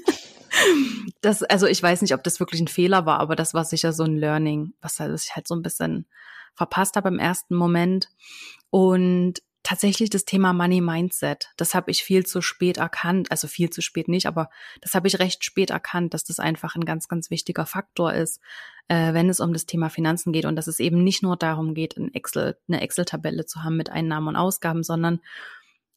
[1.20, 3.92] das, also ich weiß nicht, ob das wirklich ein Fehler war, aber das war sicher
[3.92, 6.06] so ein Learning, was ich halt so ein bisschen
[6.54, 8.08] verpasst habe im ersten Moment.
[8.70, 11.48] Und tatsächlich das Thema Money Mindset.
[11.56, 14.50] Das habe ich viel zu spät erkannt, also viel zu spät nicht, aber
[14.82, 18.40] das habe ich recht spät erkannt, dass das einfach ein ganz, ganz wichtiger Faktor ist,
[18.88, 21.74] äh, wenn es um das Thema Finanzen geht und dass es eben nicht nur darum
[21.74, 25.20] geht, ein Excel, eine Excel-Tabelle zu haben mit Einnahmen und Ausgaben, sondern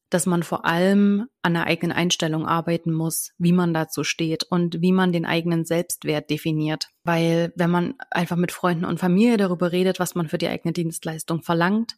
[0.10, 4.82] dass man vor allem an der eigenen Einstellung arbeiten muss, wie man dazu steht und
[4.82, 6.90] wie man den eigenen Selbstwert definiert.
[7.04, 10.72] Weil wenn man einfach mit Freunden und Familie darüber redet, was man für die eigene
[10.72, 11.98] Dienstleistung verlangt,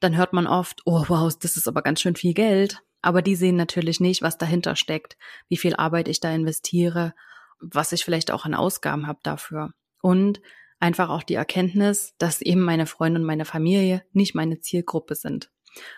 [0.00, 2.82] dann hört man oft, oh wow, das ist aber ganz schön viel Geld.
[3.02, 5.16] Aber die sehen natürlich nicht, was dahinter steckt,
[5.48, 7.14] wie viel Arbeit ich da investiere,
[7.60, 9.72] was ich vielleicht auch an Ausgaben habe dafür.
[10.00, 10.40] Und
[10.80, 15.50] einfach auch die Erkenntnis, dass eben meine Freunde und meine Familie nicht meine Zielgruppe sind.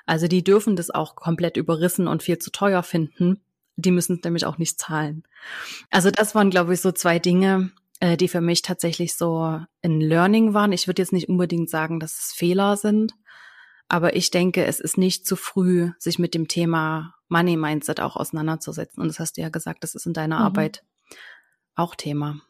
[0.06, 3.40] Also die dürfen das auch komplett überrissen und viel zu teuer finden.
[3.76, 5.24] Die müssen es nämlich auch nicht zahlen.
[5.90, 10.00] Also das waren, glaube ich, so zwei Dinge, äh, die für mich tatsächlich so ein
[10.00, 10.72] Learning waren.
[10.72, 13.12] Ich würde jetzt nicht unbedingt sagen, dass es Fehler sind,
[13.88, 18.16] aber ich denke, es ist nicht zu früh, sich mit dem Thema Money Mindset auch
[18.16, 19.00] auseinanderzusetzen.
[19.00, 20.42] Und das hast du ja gesagt, das ist in deiner mhm.
[20.42, 20.82] Arbeit
[21.74, 22.40] auch Thema.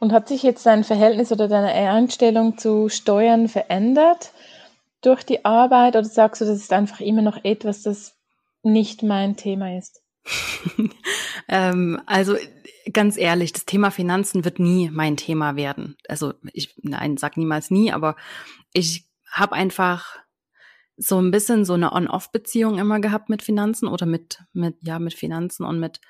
[0.00, 4.32] Und hat sich jetzt dein Verhältnis oder deine Einstellung zu Steuern verändert
[5.00, 8.16] durch die Arbeit oder sagst du, das ist einfach immer noch etwas, das
[8.62, 10.02] nicht mein Thema ist?
[11.48, 12.36] ähm, also
[12.92, 15.96] ganz ehrlich, das Thema Finanzen wird nie mein Thema werden.
[16.08, 18.16] Also ich nein, sag niemals nie, aber
[18.72, 20.18] ich habe einfach
[20.96, 25.14] so ein bisschen so eine On-Off-Beziehung immer gehabt mit Finanzen oder mit, mit, ja, mit
[25.14, 26.00] Finanzen und mit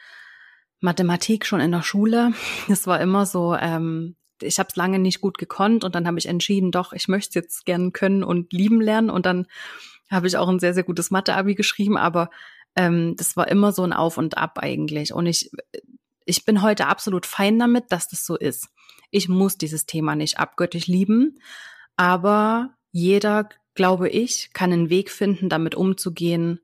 [0.81, 2.33] Mathematik schon in der Schule.
[2.68, 6.18] Es war immer so, ähm, ich habe es lange nicht gut gekonnt und dann habe
[6.18, 9.11] ich entschieden, doch, ich möchte jetzt gern können und lieben lernen.
[9.11, 9.46] Und dann
[10.11, 12.31] habe ich auch ein sehr, sehr gutes Mathe-Abi geschrieben, aber
[12.77, 15.12] ähm, das war immer so ein Auf und Ab eigentlich.
[15.12, 15.51] Und ich,
[16.24, 18.68] ich bin heute absolut fein damit, dass das so ist.
[19.11, 21.38] Ich muss dieses Thema nicht abgöttisch lieben,
[21.96, 23.48] aber jeder
[23.79, 26.59] glaube ich, kann einen Weg finden, damit umzugehen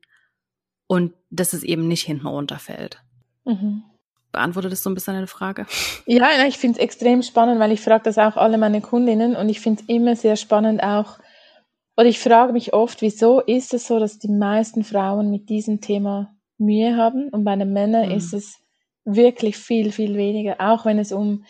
[0.85, 3.01] und dass es eben nicht hinten runterfällt.
[3.45, 3.83] Mhm.
[4.35, 5.65] Beantwortet das so ein bisschen deine Frage?
[6.05, 9.49] Ja, ich finde es extrem spannend, weil ich frage das auch alle meine Kundinnen und
[9.49, 11.19] ich finde es immer sehr spannend auch,
[11.97, 15.79] oder ich frage mich oft, wieso ist es so, dass die meisten Frauen mit diesem
[15.79, 18.15] Thema Mühe haben und bei den Männern mhm.
[18.15, 18.59] ist es
[19.05, 21.45] wirklich viel, viel weniger, auch wenn es um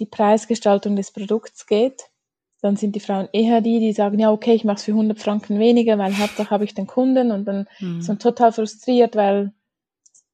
[0.00, 2.04] die Preisgestaltung des Produkts geht
[2.62, 5.18] dann sind die Frauen eher die, die sagen, ja, okay, ich mache es für 100
[5.18, 8.04] Franken weniger, weil Hauptsache habe ich den Kunden und dann mhm.
[8.06, 9.52] man total frustriert, weil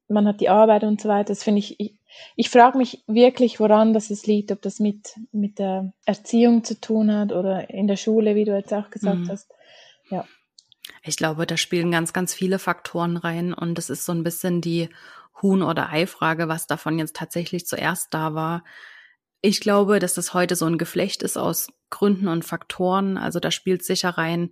[0.09, 1.29] man hat die Arbeit und so weiter.
[1.29, 1.94] Das finde ich, ich,
[2.37, 6.81] Ich frage mich wirklich, woran das es liegt, ob das mit, mit der Erziehung zu
[6.81, 9.29] tun hat oder in der Schule, wie du jetzt auch gesagt mhm.
[9.29, 9.51] hast.
[10.11, 10.25] Ja.
[11.03, 14.61] Ich glaube, da spielen ganz, ganz viele Faktoren rein und das ist so ein bisschen
[14.61, 14.88] die
[15.42, 18.64] Huhn- oder Ei-Frage, was davon jetzt tatsächlich zuerst da war.
[19.40, 23.16] Ich glaube, dass das heute so ein Geflecht ist aus Gründen und Faktoren.
[23.16, 24.51] Also da spielt sicher rein,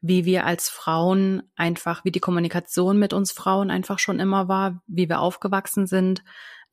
[0.00, 4.82] wie wir als Frauen einfach, wie die Kommunikation mit uns Frauen einfach schon immer war,
[4.86, 6.22] wie wir aufgewachsen sind,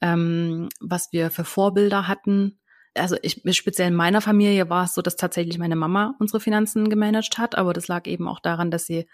[0.01, 2.59] ähm, was wir für Vorbilder hatten.
[2.93, 6.89] Also ich, speziell in meiner Familie war es so, dass tatsächlich meine Mama unsere Finanzen
[6.89, 9.07] gemanagt hat, aber das lag eben auch daran, dass sie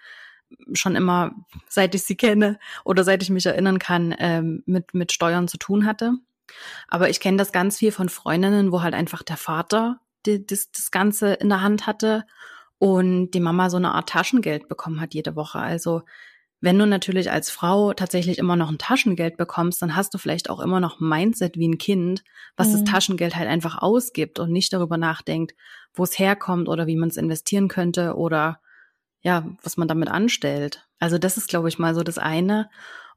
[0.74, 1.32] schon immer,
[1.70, 5.58] seit ich sie kenne oder seit ich mich erinnern kann, ähm, mit, mit Steuern zu
[5.58, 6.14] tun hatte.
[6.90, 10.72] Aber ich kenne das ganz viel von Freundinnen, wo halt einfach der Vater die, das,
[10.72, 12.26] das Ganze in der Hand hatte
[12.82, 15.60] und die Mama so eine Art Taschengeld bekommen hat jede Woche.
[15.60, 16.02] Also
[16.62, 20.50] wenn du natürlich als Frau tatsächlich immer noch ein Taschengeld bekommst, dann hast du vielleicht
[20.50, 22.24] auch immer noch ein Mindset wie ein Kind,
[22.58, 22.72] was mhm.
[22.72, 25.54] das Taschengeld halt einfach ausgibt und nicht darüber nachdenkt,
[25.94, 28.60] wo es herkommt oder wie man es investieren könnte oder
[29.22, 30.88] ja, was man damit anstellt.
[30.98, 32.68] Also das ist, glaube ich, mal so das eine.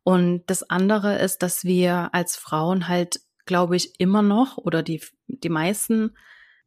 [0.03, 5.01] Und das andere ist, dass wir als Frauen halt, glaube ich, immer noch oder die,
[5.27, 6.15] die meisten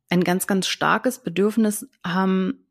[0.10, 2.64] ein ganz, ganz starkes Bedürfnis haben,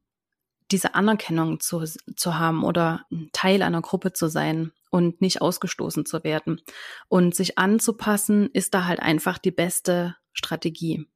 [0.71, 1.85] diese Anerkennung zu,
[2.17, 6.61] zu haben oder Teil einer Gruppe zu sein und nicht ausgestoßen zu werden.
[7.09, 11.07] Und sich anzupassen ist da halt einfach die beste Strategie.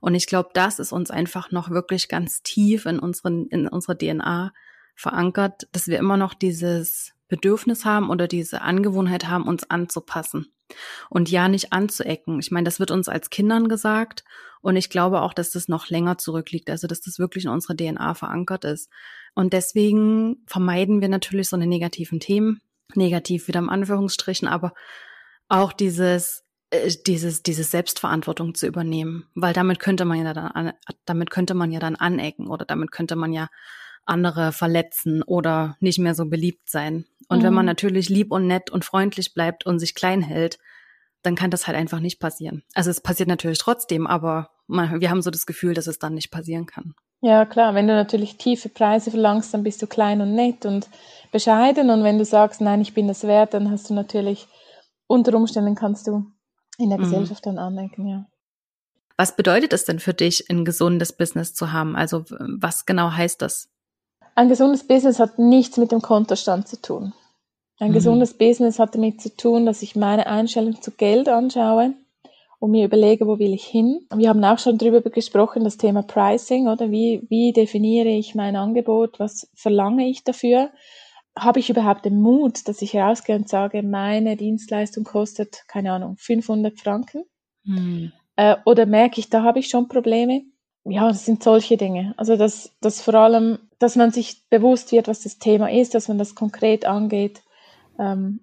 [0.00, 3.96] Und ich glaube, das ist uns einfach noch wirklich ganz tief in, unseren, in unserer
[3.96, 4.52] DNA
[4.94, 10.51] verankert, dass wir immer noch dieses Bedürfnis haben oder diese Angewohnheit haben, uns anzupassen
[11.10, 12.38] und ja nicht anzuecken.
[12.40, 14.24] Ich meine, das wird uns als Kindern gesagt
[14.62, 17.76] und ich glaube auch, dass das noch länger zurückliegt, also dass das wirklich in unserer
[17.76, 18.90] DNA verankert ist.
[19.34, 22.60] Und deswegen vermeiden wir natürlich so eine negativen Themen,
[22.94, 24.72] negativ wieder im Anführungsstrichen, aber
[25.48, 30.72] auch dieses äh, dieses dieses Selbstverantwortung zu übernehmen, weil damit könnte man ja dann
[31.04, 33.48] damit könnte man ja dann anecken oder damit könnte man ja
[34.04, 37.06] andere verletzen oder nicht mehr so beliebt sein.
[37.28, 37.42] Und mhm.
[37.44, 37.70] wenn man mhm.
[37.70, 40.58] natürlich lieb und nett und freundlich bleibt und sich klein hält,
[41.22, 42.62] dann kann das halt einfach nicht passieren.
[42.74, 46.14] Also es passiert natürlich trotzdem, aber man, wir haben so das Gefühl, dass es dann
[46.14, 46.94] nicht passieren kann.
[47.20, 50.88] Ja, klar, wenn du natürlich tiefe Preise verlangst, dann bist du klein und nett und
[51.30, 51.88] bescheiden.
[51.90, 54.48] Und wenn du sagst, nein, ich bin das wert, dann hast du natürlich,
[55.06, 56.26] unter Umständen kannst du
[56.78, 57.04] in der mhm.
[57.04, 58.26] Gesellschaft dann andenken, ja.
[59.16, 61.94] Was bedeutet es denn für dich, ein gesundes Business zu haben?
[61.94, 63.68] Also was genau heißt das?
[64.34, 67.12] Ein gesundes Business hat nichts mit dem Kontostand zu tun.
[67.78, 67.94] Ein mhm.
[67.94, 71.94] gesundes Business hat damit zu tun, dass ich meine Einstellung zu Geld anschaue
[72.58, 74.06] und mir überlege, wo will ich hin.
[74.14, 78.54] Wir haben auch schon darüber gesprochen, das Thema Pricing, oder wie, wie definiere ich mein
[78.54, 80.70] Angebot, was verlange ich dafür?
[81.36, 86.16] Habe ich überhaupt den Mut, dass ich herausgehe und sage, meine Dienstleistung kostet, keine Ahnung,
[86.18, 87.24] 500 Franken?
[87.64, 88.12] Mhm.
[88.36, 90.42] Äh, oder merke ich, da habe ich schon Probleme?
[90.84, 92.14] Ja, das sind solche Dinge.
[92.16, 96.08] Also dass, dass vor allem, dass man sich bewusst wird, was das Thema ist, dass
[96.08, 97.42] man das konkret angeht.
[97.98, 98.40] Ähm,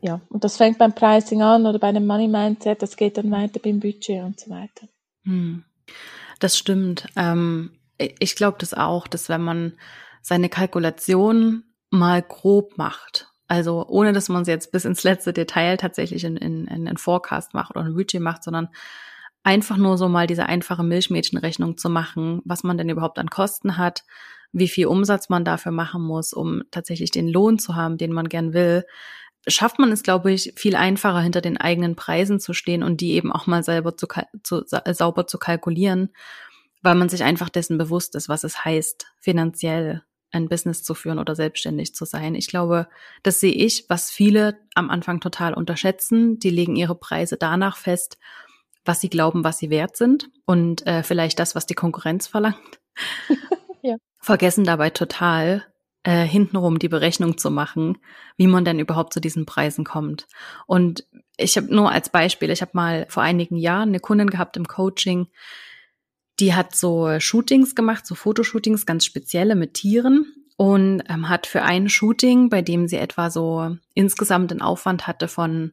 [0.00, 3.30] ja, und das fängt beim Pricing an oder bei einem Money Mindset, das geht dann
[3.30, 4.88] weiter beim Budget und so weiter.
[5.24, 5.64] Hm.
[6.38, 7.06] Das stimmt.
[7.16, 9.74] Ähm, ich glaube das auch, dass wenn man
[10.22, 15.76] seine Kalkulation mal grob macht, also ohne dass man es jetzt bis ins letzte Detail
[15.76, 18.68] tatsächlich in, in, in einen Forecast macht oder ein Budget macht, sondern
[19.42, 23.76] einfach nur so mal diese einfache Milchmädchenrechnung zu machen, was man denn überhaupt an Kosten
[23.76, 24.04] hat,
[24.52, 28.28] wie viel Umsatz man dafür machen muss, um tatsächlich den Lohn zu haben, den man
[28.28, 28.84] gern will,
[29.46, 33.12] schafft man es, glaube ich, viel einfacher hinter den eigenen Preisen zu stehen und die
[33.12, 34.06] eben auch mal selber zu,
[34.42, 36.10] zu sauber zu kalkulieren,
[36.82, 41.18] weil man sich einfach dessen bewusst ist, was es heißt, finanziell ein Business zu führen
[41.18, 42.34] oder selbstständig zu sein.
[42.34, 42.88] Ich glaube,
[43.22, 46.38] das sehe ich, was viele am Anfang total unterschätzen.
[46.38, 48.16] Die legen ihre Preise danach fest,
[48.84, 52.80] was sie glauben, was sie wert sind und äh, vielleicht das, was die Konkurrenz verlangt.
[53.82, 53.96] ja.
[54.18, 55.64] Vergessen dabei total,
[56.02, 57.98] äh, hintenrum die Berechnung zu machen,
[58.36, 60.26] wie man denn überhaupt zu diesen Preisen kommt.
[60.66, 64.56] Und ich habe nur als Beispiel, ich habe mal vor einigen Jahren eine Kundin gehabt
[64.56, 65.28] im Coaching,
[66.38, 71.62] die hat so Shootings gemacht, so Fotoshootings, ganz spezielle mit Tieren und ähm, hat für
[71.62, 75.72] ein Shooting, bei dem sie etwa so insgesamt einen Aufwand hatte von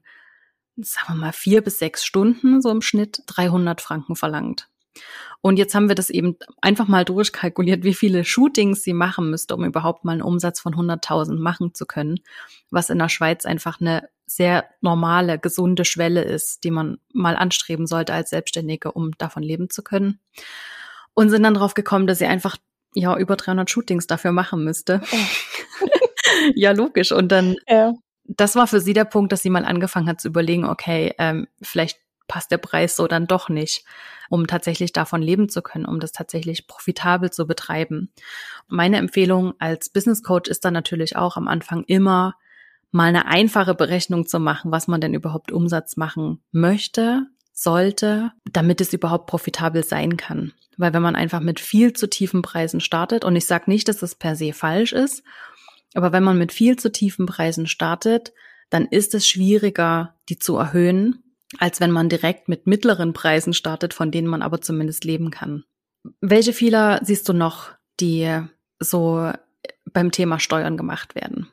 [0.78, 4.70] sagen wir mal, vier bis sechs Stunden so im Schnitt 300 Franken verlangt.
[5.42, 9.56] Und jetzt haben wir das eben einfach mal durchkalkuliert, wie viele Shootings sie machen müsste,
[9.56, 12.20] um überhaupt mal einen Umsatz von 100.000 machen zu können,
[12.72, 17.88] was in der Schweiz einfach eine sehr normale, gesunde Schwelle ist, die man mal anstreben
[17.88, 20.20] sollte als Selbstständige, um davon leben zu können.
[21.14, 22.58] Und sind dann drauf gekommen, dass sie einfach
[22.94, 25.02] ja über 300 Shootings dafür machen müsste.
[25.12, 25.88] Oh.
[26.56, 27.12] ja, logisch.
[27.12, 27.94] Und dann ja
[28.28, 31.48] das war für sie der Punkt, dass sie mal angefangen hat zu überlegen, okay, ähm,
[31.62, 33.86] vielleicht passt der Preis so dann doch nicht,
[34.30, 38.12] um tatsächlich davon leben zu können, um das tatsächlich profitabel zu betreiben.
[38.68, 42.36] Meine Empfehlung als Business Coach ist dann natürlich auch am Anfang immer
[42.92, 48.82] mal eine einfache Berechnung zu machen, was man denn überhaupt Umsatz machen möchte, sollte, damit
[48.82, 50.54] es überhaupt profitabel sein kann.
[50.78, 53.98] Weil wenn man einfach mit viel zu tiefen Preisen startet, und ich sage nicht, dass
[53.98, 55.24] das per se falsch ist,
[55.98, 58.32] aber wenn man mit viel zu tiefen Preisen startet,
[58.70, 61.24] dann ist es schwieriger, die zu erhöhen,
[61.58, 65.64] als wenn man direkt mit mittleren Preisen startet, von denen man aber zumindest leben kann.
[66.22, 68.42] Welche Fehler siehst du noch, die
[68.80, 69.32] so
[69.92, 71.48] beim Thema Steuern gemacht werden?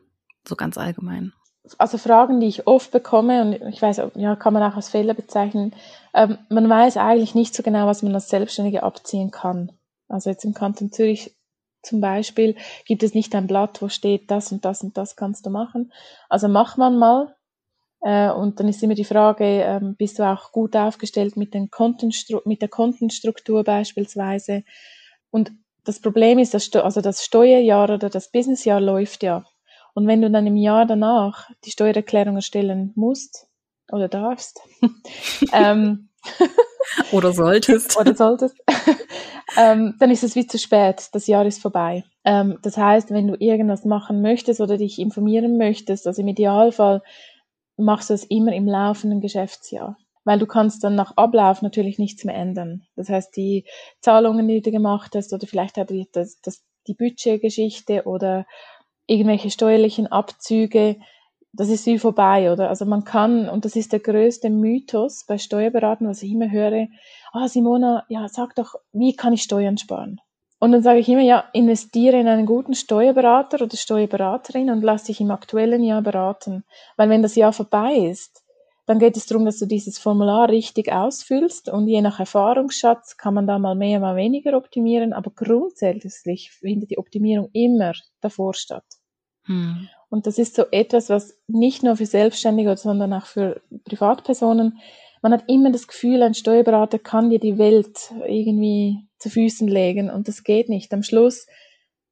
[0.47, 1.33] So ganz allgemein.
[1.79, 5.15] Also Fragen, die ich oft bekomme, und ich weiß, ja, kann man auch als Fehler
[5.15, 5.73] bezeichnen.
[6.13, 9.73] Ähm, man weiß eigentlich nicht so genau, was man als Selbstständige abziehen kann.
[10.07, 11.35] Also jetzt im Kanton Zürich
[11.85, 15.47] zum Beispiel gibt es nicht ein Blatt, wo steht, das und das und das kannst
[15.47, 15.93] du machen.
[16.29, 17.35] Also macht man mal.
[18.01, 21.71] Äh, und dann ist immer die Frage, ähm, bist du auch gut aufgestellt mit, den
[22.45, 24.63] mit der Kontenstruktur beispielsweise.
[25.31, 25.53] Und
[25.85, 29.45] das Problem ist, dass also das Steuerjahr oder das Businessjahr läuft ja.
[29.95, 33.47] Und wenn du dann im Jahr danach die Steuererklärung erstellen musst
[33.91, 34.61] oder darfst,
[35.53, 36.09] ähm,
[37.13, 38.57] oder solltest, oder solltest,
[39.57, 41.09] ähm, dann ist es wie zu spät.
[41.13, 42.05] Das Jahr ist vorbei.
[42.25, 47.03] Ähm, das heißt, wenn du irgendwas machen möchtest oder dich informieren möchtest, also im Idealfall
[47.77, 52.25] machst du es immer im laufenden Geschäftsjahr weil du kannst dann nach Ablauf natürlich nichts
[52.25, 52.87] mehr ändern.
[52.97, 53.67] Das heißt, die
[54.01, 58.47] Zahlungen, die du gemacht hast, oder vielleicht hat das, das, die Budgetgeschichte oder
[59.07, 60.97] irgendwelche steuerlichen Abzüge,
[61.57, 62.69] das ist wie vorbei, oder?
[62.69, 66.89] Also man kann, und das ist der größte Mythos bei Steuerberaten, was ich immer höre,
[67.33, 70.21] ah, Simona, ja, sag doch, wie kann ich Steuern sparen?
[70.59, 75.05] Und dann sage ich immer, ja, investiere in einen guten Steuerberater oder Steuerberaterin und lass
[75.05, 76.65] dich im aktuellen Jahr beraten.
[76.97, 78.43] Weil wenn das Jahr vorbei ist,
[78.87, 83.35] dann geht es darum, dass du dieses Formular richtig ausfüllst und je nach Erfahrungsschatz kann
[83.35, 88.85] man da mal mehr, mal weniger optimieren, aber grundsätzlich findet die Optimierung immer davor statt.
[89.45, 89.89] Hm.
[90.11, 94.79] Und das ist so etwas, was nicht nur für Selbstständige, sondern auch für Privatpersonen,
[95.25, 100.11] man hat immer das Gefühl, ein Steuerberater kann dir die Welt irgendwie zu Füßen legen
[100.11, 100.93] und das geht nicht.
[100.93, 101.47] Am Schluss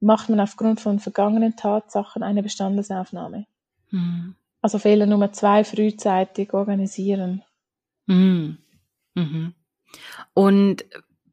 [0.00, 3.44] macht man aufgrund von vergangenen Tatsachen eine Bestandesaufnahme.
[3.90, 4.34] Hm.
[4.62, 7.42] Also Fehler Nummer zwei, frühzeitig organisieren.
[8.06, 8.56] Mhm.
[9.14, 9.54] Mhm.
[10.32, 10.86] Und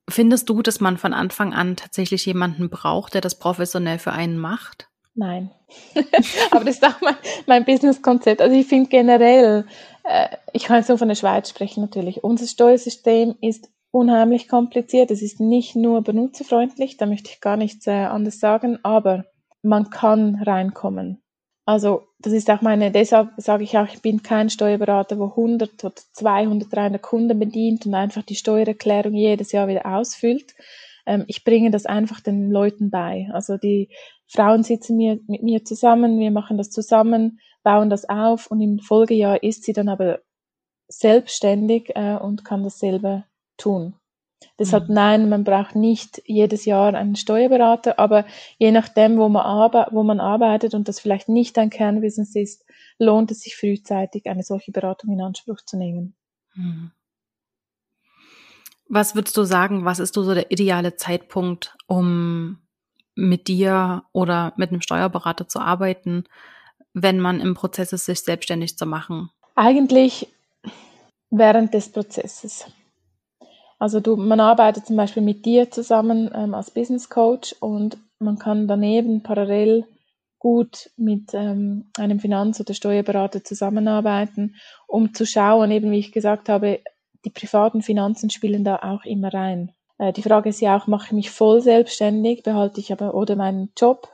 [0.09, 4.37] findest du, dass man von Anfang an tatsächlich jemanden braucht, der das professionell für einen
[4.37, 4.88] macht?
[5.19, 5.51] Nein.
[6.51, 8.41] Aber das ist auch mein, mein Businesskonzept.
[8.41, 9.65] Also ich finde generell,
[10.05, 15.11] äh, ich kann jetzt nur von der Schweiz sprechen natürlich, unser Steuersystem ist unheimlich kompliziert.
[15.11, 19.25] Es ist nicht nur benutzerfreundlich, da möchte ich gar nichts äh, anderes sagen, aber
[19.61, 21.21] man kann reinkommen.
[21.65, 25.83] Also das ist auch meine, deshalb sage ich auch, ich bin kein Steuerberater, wo 100
[25.83, 30.55] oder 200, 300 Kunden bedient und einfach die Steuererklärung jedes Jahr wieder ausfüllt.
[31.05, 33.29] Ähm, ich bringe das einfach den Leuten bei.
[33.33, 33.89] Also die
[34.27, 38.79] Frauen sitzen mir, mit mir zusammen, wir machen das zusammen, bauen das auf und im
[38.79, 40.19] Folgejahr ist sie dann aber
[40.87, 43.25] selbstständig äh, und kann das selber
[43.57, 43.95] tun.
[44.57, 44.95] Deshalb mhm.
[44.95, 48.25] nein, man braucht nicht jedes Jahr einen Steuerberater, aber
[48.57, 52.65] je nachdem, wo man, arbe wo man arbeitet und das vielleicht nicht ein Kernbusiness ist,
[52.97, 56.15] lohnt es sich frühzeitig, eine solche Beratung in Anspruch zu nehmen.
[56.55, 56.91] Mhm.
[58.89, 62.57] Was würdest du sagen, was ist so der ideale Zeitpunkt, um
[63.15, 66.23] mit dir oder mit einem Steuerberater zu arbeiten,
[66.93, 69.29] wenn man im Prozess ist, sich selbstständig zu machen?
[69.55, 70.27] Eigentlich
[71.29, 72.65] während des Prozesses.
[73.77, 78.39] Also du, man arbeitet zum Beispiel mit dir zusammen ähm, als Business Coach und man
[78.39, 79.85] kann daneben parallel
[80.39, 84.55] gut mit ähm, einem Finanz- oder Steuerberater zusammenarbeiten,
[84.87, 86.79] um zu schauen, eben wie ich gesagt habe,
[87.25, 89.73] die privaten Finanzen spielen da auch immer rein.
[89.97, 93.35] Äh, die Frage ist ja auch, mache ich mich voll selbstständig, behalte ich aber oder
[93.35, 94.09] meinen Job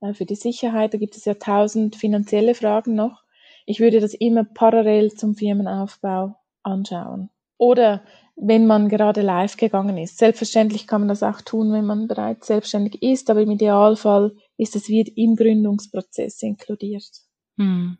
[0.00, 3.22] äh, für die Sicherheit, da gibt es ja tausend finanzielle Fragen noch.
[3.66, 7.30] Ich würde das immer parallel zum Firmenaufbau anschauen.
[7.58, 8.02] Oder
[8.40, 10.18] wenn man gerade live gegangen ist.
[10.18, 14.76] Selbstverständlich kann man das auch tun, wenn man bereits selbstständig ist, aber im Idealfall ist
[14.76, 17.10] es wieder im Gründungsprozess inkludiert.
[17.56, 17.98] Hm.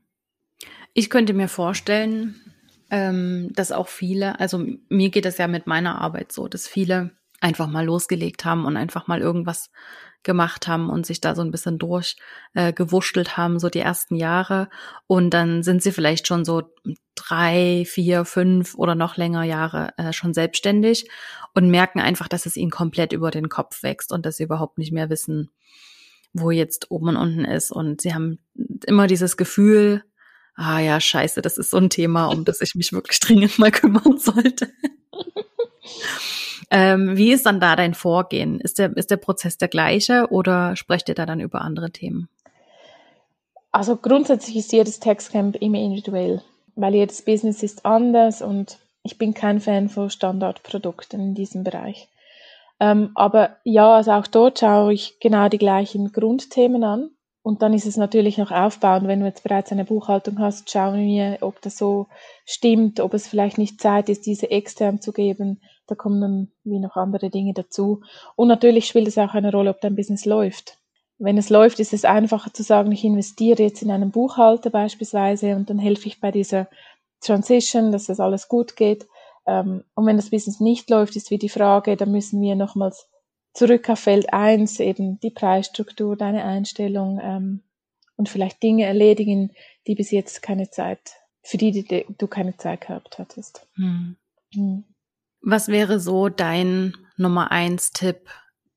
[0.95, 2.48] Ich könnte mir vorstellen,
[2.91, 7.11] ähm, dass auch viele, also mir geht es ja mit meiner Arbeit so, dass viele
[7.41, 9.71] einfach mal losgelegt haben und einfach mal irgendwas
[10.25, 14.69] gemacht haben und sich da so ein bisschen durchgewurschtelt äh, haben, so die ersten Jahre.
[15.07, 16.63] Und dann sind sie vielleicht schon so
[17.15, 21.09] drei, vier, fünf oder noch länger Jahre äh, schon selbstständig
[21.55, 24.79] und merken einfach, dass es ihnen komplett über den Kopf wächst und dass sie überhaupt
[24.79, 25.51] nicht mehr wissen,
[26.33, 27.71] wo jetzt oben und unten ist.
[27.71, 28.39] Und sie haben
[28.87, 30.03] immer dieses Gefühl,
[30.59, 33.71] ah ja, scheiße, das ist so ein Thema, um das ich mich wirklich dringend mal
[33.71, 34.69] kümmern sollte.
[36.71, 38.61] ähm, wie ist dann da dein Vorgehen?
[38.61, 42.29] Ist der, ist der Prozess der gleiche oder sprecht ihr da dann über andere Themen?
[43.71, 46.43] Also grundsätzlich ist jedes Textcamp immer individuell,
[46.75, 52.09] weil jedes Business ist anders und ich bin kein Fan von Standardprodukten in diesem Bereich.
[52.81, 57.11] Ähm, aber ja, also auch dort schaue ich genau die gleichen Grundthemen an.
[57.49, 61.07] Und dann ist es natürlich noch aufbauend, wenn du jetzt bereits eine Buchhaltung hast, schauen
[61.07, 62.07] wir, ob das so
[62.45, 65.63] stimmt, ob es vielleicht nicht Zeit ist, diese extern zu geben.
[65.87, 68.03] Da kommen dann wie noch andere Dinge dazu.
[68.37, 70.77] Und natürlich spielt es auch eine Rolle, ob dein Business läuft.
[71.17, 75.57] Wenn es läuft, ist es einfacher zu sagen, ich investiere jetzt in einen Buchhalter beispielsweise
[75.57, 76.69] und dann helfe ich bei dieser
[77.23, 79.09] Transition, dass das alles gut geht.
[79.47, 83.09] Ähm, und wenn das Business nicht läuft, ist wie die Frage, dann müssen wir nochmals
[83.59, 87.63] zurück auf Feld 1, eben die Preisstruktur, deine Einstellung ähm,
[88.17, 89.53] und vielleicht Dinge erledigen,
[89.89, 93.67] die bis jetzt keine Zeit, für die, die du keine Zeit gehabt hattest.
[93.75, 94.17] Hm.
[94.55, 94.85] Hm.
[95.41, 98.31] Was wäre so dein Nummer eins Tipp,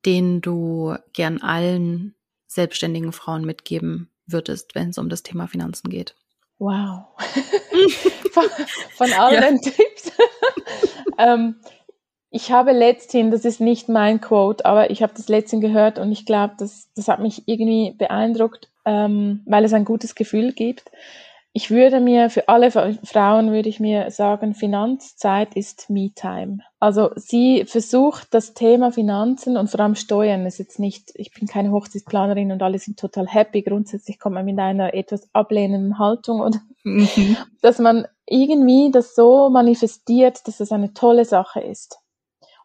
[0.03, 2.15] den du gern allen
[2.47, 6.15] selbstständigen Frauen mitgeben würdest, wenn es um das Thema Finanzen geht?
[6.57, 7.05] Wow.
[8.31, 8.45] von,
[8.95, 9.41] von all ja.
[9.41, 10.11] den Tipps.
[11.19, 11.57] ähm,
[12.33, 16.13] ich habe letzthin, das ist nicht mein Quote, aber ich habe das letzthin gehört und
[16.13, 20.89] ich glaube, das, das hat mich irgendwie beeindruckt, ähm, weil es ein gutes Gefühl gibt.
[21.51, 26.59] Ich würde mir für alle Frauen würde ich mir sagen, Finanzzeit ist Me-Time.
[26.79, 31.49] Also sie versucht das Thema Finanzen und vor allem Steuern ist jetzt nicht, ich bin
[31.49, 33.63] keine Hochzeitsplanerin und alle sind total happy.
[33.63, 37.35] Grundsätzlich kommt man mit einer etwas ablehnenden Haltung oder mhm.
[37.61, 42.00] dass man irgendwie das so manifestiert, dass es eine tolle Sache ist.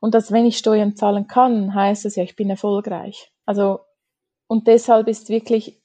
[0.07, 3.33] Und dass wenn ich Steuern zahlen kann, heißt es ja, ich bin erfolgreich.
[3.45, 3.81] Also,
[4.47, 5.83] und deshalb ist wirklich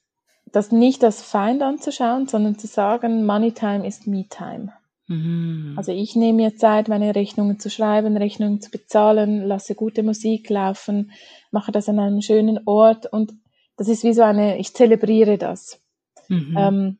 [0.52, 4.74] das nicht als Feind anzuschauen, sondern zu sagen, Money Time ist Me Time.
[5.08, 5.74] Mhm.
[5.76, 10.48] Also ich nehme mir Zeit, meine Rechnungen zu schreiben, Rechnungen zu bezahlen, lasse gute Musik
[10.50, 11.10] laufen,
[11.50, 13.32] mache das an einem schönen Ort und
[13.76, 15.82] das ist wie so eine, ich zelebriere das.
[16.28, 16.56] Mhm.
[16.56, 16.98] Ähm,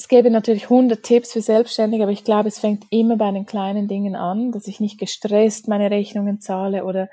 [0.00, 3.44] es gäbe natürlich 100 Tipps für Selbstständige, aber ich glaube, es fängt immer bei den
[3.44, 7.10] kleinen Dingen an, dass ich nicht gestresst meine Rechnungen zahle oder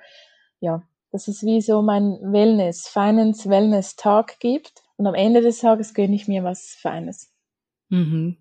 [0.62, 0.82] ja,
[1.12, 5.94] dass es wie so mein Wellness, Finance Wellness Tag gibt und am Ende des Tages
[5.94, 7.30] gönne ich mir was Feines.
[7.90, 8.38] Mhm.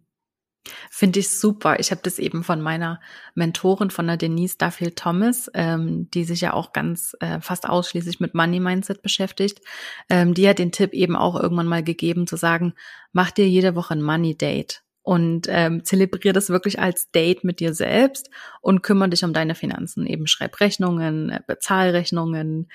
[0.91, 1.79] Finde ich super.
[1.81, 3.01] Ich habe das eben von meiner
[3.35, 8.21] Mentorin, von der Denise Duffield Thomas, ähm, die sich ja auch ganz äh, fast ausschließlich
[8.21, 9.61] mit Money Mindset beschäftigt.
[10.09, 12.75] Ähm, die hat den Tipp eben auch irgendwann mal gegeben, zu sagen,
[13.13, 17.61] mach dir jede Woche ein Money Date und ähm, zelebriere das wirklich als Date mit
[17.61, 18.29] dir selbst
[18.61, 20.05] und kümmere dich um deine Finanzen.
[20.05, 22.69] Eben schreib Rechnungen, äh, bezahl Rechnungen,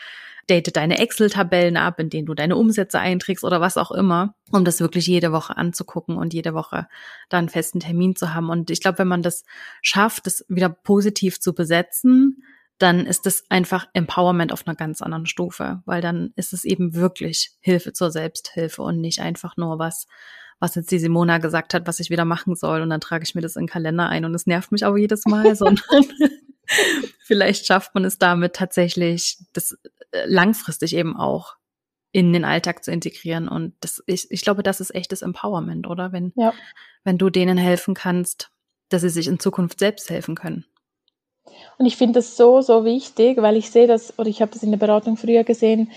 [0.50, 4.64] date deine Excel-Tabellen ab, in denen du deine Umsätze einträgst oder was auch immer, um
[4.64, 6.88] das wirklich jede Woche anzugucken und jede Woche
[7.28, 8.50] da einen festen Termin zu haben.
[8.50, 9.44] Und ich glaube, wenn man das
[9.82, 12.46] schafft, das wieder positiv zu besetzen,
[12.78, 16.96] dann ist es einfach Empowerment auf einer ganz anderen Stufe, weil dann ist es eben
[16.96, 20.08] wirklich Hilfe zur Selbsthilfe und nicht einfach nur was,
[20.62, 23.34] was jetzt die Simona gesagt hat, was ich wieder machen soll und dann trage ich
[23.34, 25.84] mir das in den Kalender ein und es nervt mich aber jedes Mal, sondern
[27.26, 29.78] vielleicht schafft man es damit tatsächlich, das
[30.12, 31.56] äh, langfristig eben auch
[32.12, 33.48] in den Alltag zu integrieren.
[33.48, 36.12] Und das, ich, ich glaube, das ist echtes Empowerment, oder?
[36.12, 36.54] Wenn, ja.
[37.04, 38.52] wenn du denen helfen kannst,
[38.90, 40.66] dass sie sich in Zukunft selbst helfen können.
[41.78, 44.62] Und ich finde das so, so wichtig, weil ich sehe das, oder ich habe das
[44.62, 45.90] in der Beratung früher gesehen,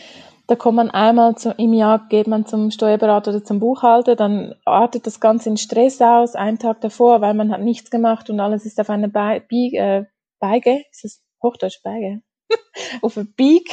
[0.46, 4.54] da kommt man einmal zu, im Jahr, geht man zum Steuerberater oder zum Buchhalter, dann
[4.64, 8.40] artet das Ganze in Stress aus, einen Tag davor, weil man hat nichts gemacht und
[8.40, 10.04] alles ist auf einer Beige, äh,
[10.40, 12.20] Beige, ist das Hochdeutsch Beige?
[13.02, 13.68] auf einer Bieg.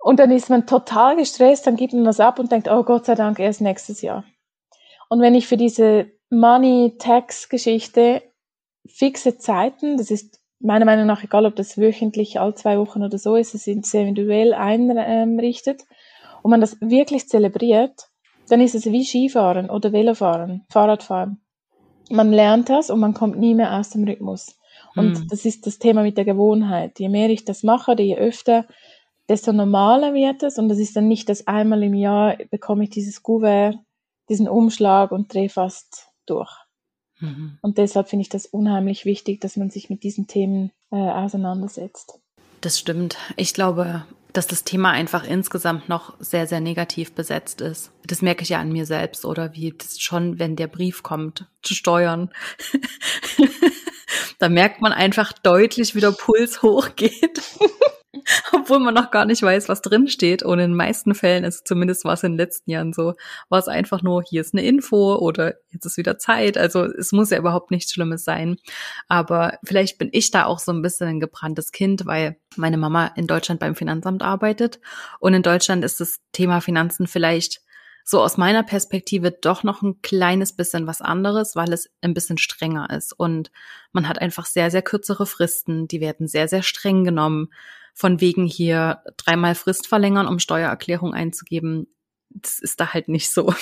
[0.00, 3.06] Und dann ist man total gestresst, dann gibt man das ab und denkt, oh Gott
[3.06, 4.24] sei Dank, erst nächstes Jahr.
[5.08, 8.22] Und wenn ich für diese Money-Tax-Geschichte
[8.88, 13.18] fixe Zeiten, das ist meiner Meinung nach egal, ob das wöchentlich, all zwei Wochen oder
[13.18, 15.82] so ist, es sind sehr individuell einrichtet,
[16.46, 18.08] und man das wirklich zelebriert,
[18.48, 21.40] dann ist es wie Skifahren oder Velofahren, Fahrradfahren.
[22.08, 24.56] Man lernt das und man kommt nie mehr aus dem Rhythmus.
[24.94, 25.28] Und hm.
[25.28, 27.00] das ist das Thema mit der Gewohnheit.
[27.00, 28.64] Je mehr ich das mache, je öfter,
[29.28, 30.56] desto normaler wird es.
[30.56, 33.74] Und das ist dann nicht das einmal im Jahr bekomme ich dieses Gouvert,
[34.28, 36.52] diesen Umschlag und drehe fast durch.
[37.18, 37.58] Mhm.
[37.60, 42.20] Und deshalb finde ich das unheimlich wichtig, dass man sich mit diesen Themen äh, auseinandersetzt.
[42.60, 43.16] Das stimmt.
[43.36, 44.04] Ich glaube,
[44.36, 47.90] dass das Thema einfach insgesamt noch sehr, sehr negativ besetzt ist.
[48.04, 51.46] Das merke ich ja an mir selbst oder wie das schon, wenn der Brief kommt,
[51.62, 52.30] zu steuern.
[54.38, 57.42] da merkt man einfach deutlich, wie der Puls hochgeht.
[58.52, 60.42] Obwohl man noch gar nicht weiß, was drin steht.
[60.42, 63.14] Und in den meisten Fällen ist zumindest war es in den letzten Jahren so,
[63.48, 66.56] war es einfach nur, hier ist eine Info oder jetzt ist wieder Zeit.
[66.58, 68.56] Also es muss ja überhaupt nichts Schlimmes sein.
[69.06, 73.12] Aber vielleicht bin ich da auch so ein bisschen ein gebranntes Kind, weil meine Mama
[73.16, 74.80] in Deutschland beim Finanzamt arbeitet.
[75.20, 77.60] Und in Deutschland ist das Thema Finanzen vielleicht
[78.08, 82.38] so aus meiner Perspektive doch noch ein kleines bisschen was anderes, weil es ein bisschen
[82.38, 83.12] strenger ist.
[83.12, 83.50] Und
[83.90, 85.88] man hat einfach sehr, sehr kürzere Fristen.
[85.88, 87.48] Die werden sehr, sehr streng genommen
[87.94, 91.88] von wegen hier dreimal Frist verlängern, um Steuererklärung einzugeben.
[92.30, 93.52] Das ist da halt nicht so.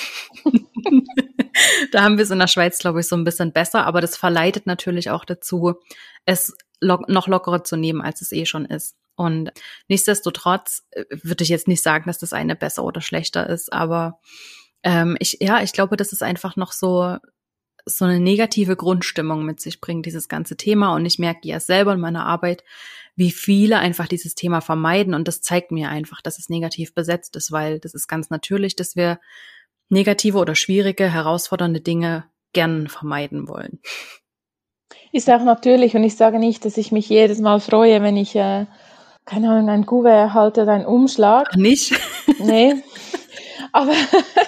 [1.93, 4.15] da haben wir es in der Schweiz, glaube ich, so ein bisschen besser, aber das
[4.15, 5.77] verleitet natürlich auch dazu,
[6.27, 8.95] es lo noch lockerer zu nehmen, als es eh schon ist.
[9.17, 9.53] Und
[9.89, 14.21] nichtsdestotrotz äh, würde ich jetzt nicht sagen, dass das eine besser oder schlechter ist, aber
[14.83, 17.17] ähm, ich, ja, ich glaube, das ist einfach noch so,
[17.87, 20.95] so eine negative Grundstimmung mit sich bringt, dieses ganze Thema.
[20.95, 22.65] Und ich merke ja selber in meiner Arbeit,
[23.17, 25.15] wie viele einfach dieses Thema vermeiden.
[25.15, 28.77] Und das zeigt mir einfach, dass es negativ besetzt ist, weil das ist ganz natürlich,
[28.77, 29.21] dass wir
[29.89, 33.81] negative oder schwierige, herausfordernde Dinge gern vermeiden wollen.
[35.13, 35.95] Ist auch natürlich.
[35.95, 38.67] Und ich sage nicht, dass ich mich jedes Mal freue, wenn ich, äh,
[39.25, 41.57] keine Ahnung, ein Kuvert erhalte oder einen Umschlag.
[41.57, 41.93] Nicht?
[42.39, 42.75] Nee.
[43.73, 43.93] Aber,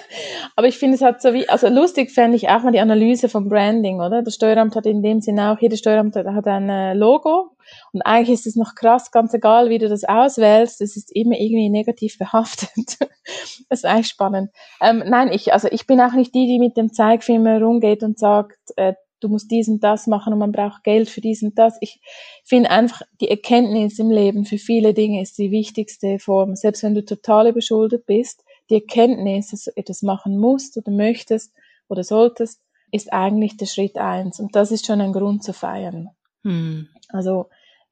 [0.57, 3.29] aber ich finde es hat so wie, also lustig fände ich auch mal die Analyse
[3.29, 4.23] vom Branding, oder?
[4.23, 7.57] Das Steueramt hat in dem Sinne auch, jedes Steueramt hat ein äh, Logo
[7.93, 11.37] und eigentlich ist es noch krass, ganz egal, wie du das auswählst, es ist immer
[11.37, 12.99] irgendwie negativ behaftet.
[13.69, 14.51] das ist eigentlich spannend.
[14.81, 18.19] Ähm, nein, ich, also ich bin auch nicht die, die mit dem Zeigfilm rumgeht und
[18.19, 21.59] sagt, äh, du musst dies und das machen und man braucht Geld für dies und
[21.59, 21.77] das.
[21.81, 22.01] Ich
[22.45, 26.57] finde einfach, die Erkenntnis im Leben für viele Dinge ist die wichtigste Form.
[26.57, 31.53] Selbst wenn du total überschuldet bist, die Erkenntnis, dass du etwas machen musst oder möchtest
[31.89, 32.61] oder solltest,
[32.93, 34.41] ist eigentlich der Schritt eins.
[34.41, 36.11] Und das ist schon ein Grund zu feiern.
[36.43, 36.89] Hm.
[37.09, 37.47] Also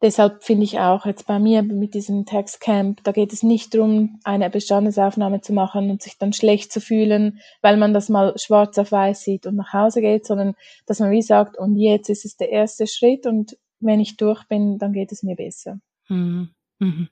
[0.05, 4.20] deshalb finde ich auch jetzt bei mir mit diesem Textcamp, da geht es nicht darum,
[4.22, 8.76] eine Bestandesaufnahme zu machen und sich dann schlecht zu fühlen, weil man das mal schwarz
[8.78, 10.55] auf weiß sieht und nach Hause geht, sondern
[10.86, 14.44] dass man wie sagt, und jetzt ist es der erste Schritt und wenn ich durch
[14.44, 15.80] bin, dann geht es mir besser.
[16.07, 16.50] Hm.
[16.78, 17.09] Mhm.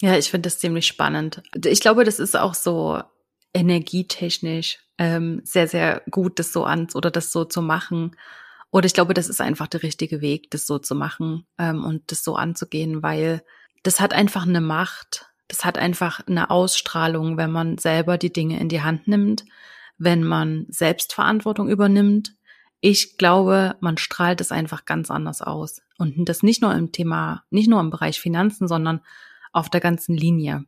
[0.00, 1.42] Ja, ich finde das ziemlich spannend.
[1.64, 3.02] Ich glaube, das ist auch so
[3.54, 8.14] energietechnisch ähm, sehr, sehr gut, das so an oder das so zu machen.
[8.70, 12.10] Oder ich glaube, das ist einfach der richtige Weg, das so zu machen ähm, und
[12.10, 13.42] das so anzugehen, weil
[13.82, 18.58] das hat einfach eine Macht, das hat einfach eine Ausstrahlung, wenn man selber die Dinge
[18.58, 19.44] in die Hand nimmt,
[19.98, 22.34] wenn man Selbstverantwortung übernimmt.
[22.80, 25.82] Ich glaube, man strahlt es einfach ganz anders aus.
[25.98, 29.00] Und das nicht nur im Thema, nicht nur im Bereich Finanzen, sondern
[29.52, 30.64] auf der ganzen Linie.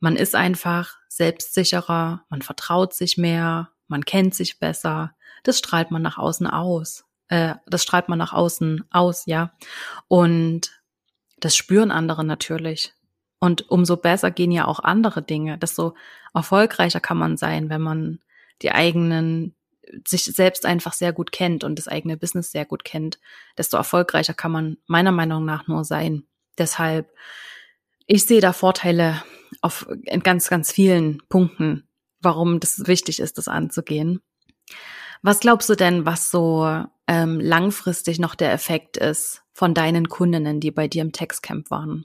[0.00, 5.14] Man ist einfach selbstsicherer, man vertraut sich mehr, man kennt sich besser.
[5.42, 7.04] Das strahlt man nach außen aus.
[7.28, 9.52] Äh, das strahlt man nach außen aus, ja.
[10.08, 10.82] Und
[11.38, 12.92] das spüren andere natürlich.
[13.38, 15.58] Und umso besser gehen ja auch andere Dinge.
[15.58, 15.94] Desto
[16.32, 18.20] erfolgreicher kann man sein, wenn man
[18.62, 19.54] die eigenen,
[20.06, 23.18] sich selbst einfach sehr gut kennt und das eigene Business sehr gut kennt.
[23.58, 26.24] Desto erfolgreicher kann man meiner Meinung nach nur sein.
[26.56, 27.10] Deshalb
[28.06, 29.22] ich sehe da Vorteile
[29.60, 31.88] auf in ganz, ganz vielen Punkten,
[32.20, 34.20] warum das wichtig ist, das anzugehen.
[35.24, 36.68] Was glaubst du denn, was so
[37.08, 42.04] ähm, langfristig noch der Effekt ist von deinen Kundinnen, die bei dir im Textcamp waren?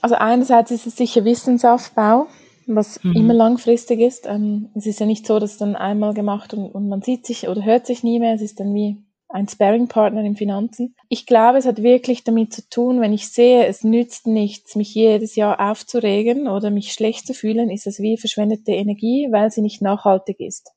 [0.00, 2.26] Also einerseits ist es sicher Wissensaufbau,
[2.66, 3.16] was mhm.
[3.16, 4.24] immer langfristig ist.
[4.24, 7.48] Ähm, es ist ja nicht so, dass dann einmal gemacht und, und man sieht sich
[7.48, 8.34] oder hört sich nie mehr.
[8.34, 8.96] Es ist dann wie
[9.28, 10.94] ein Sparing-Partner in Finanzen.
[11.10, 14.94] Ich glaube, es hat wirklich damit zu tun, wenn ich sehe, es nützt nichts, mich
[14.94, 19.60] jedes Jahr aufzuregen oder mich schlecht zu fühlen, ist es wie verschwendete Energie, weil sie
[19.60, 20.70] nicht nachhaltig ist.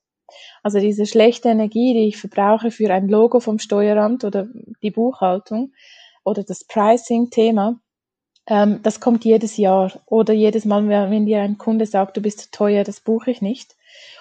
[0.62, 4.48] Also diese schlechte Energie, die ich verbrauche für ein Logo vom Steueramt oder
[4.82, 5.72] die Buchhaltung
[6.24, 7.80] oder das Pricing-Thema,
[8.46, 12.40] ähm, das kommt jedes Jahr oder jedes Mal, wenn dir ein Kunde sagt, du bist
[12.40, 13.76] zu teuer, das buche ich nicht.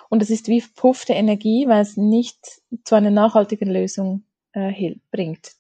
[0.10, 5.52] Und es ist wie verpuffte Energie, weil es nicht zu einer nachhaltigen Lösung äh, bringt.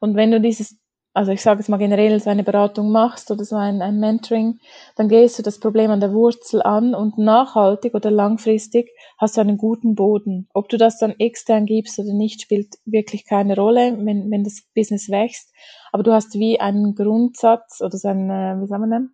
[0.00, 0.76] Und wenn du dieses,
[1.14, 4.60] also ich sage es mal generell, so eine Beratung machst oder so ein, ein Mentoring,
[4.96, 9.40] dann gehst du das Problem an der Wurzel an und nachhaltig oder langfristig hast du
[9.40, 10.48] einen guten Boden.
[10.52, 14.62] Ob du das dann extern gibst oder nicht, spielt wirklich keine Rolle, wenn, wenn das
[14.74, 15.52] Business wächst.
[15.92, 19.10] Aber du hast wie einen Grundsatz oder so einen, äh, wie sagen wir denn,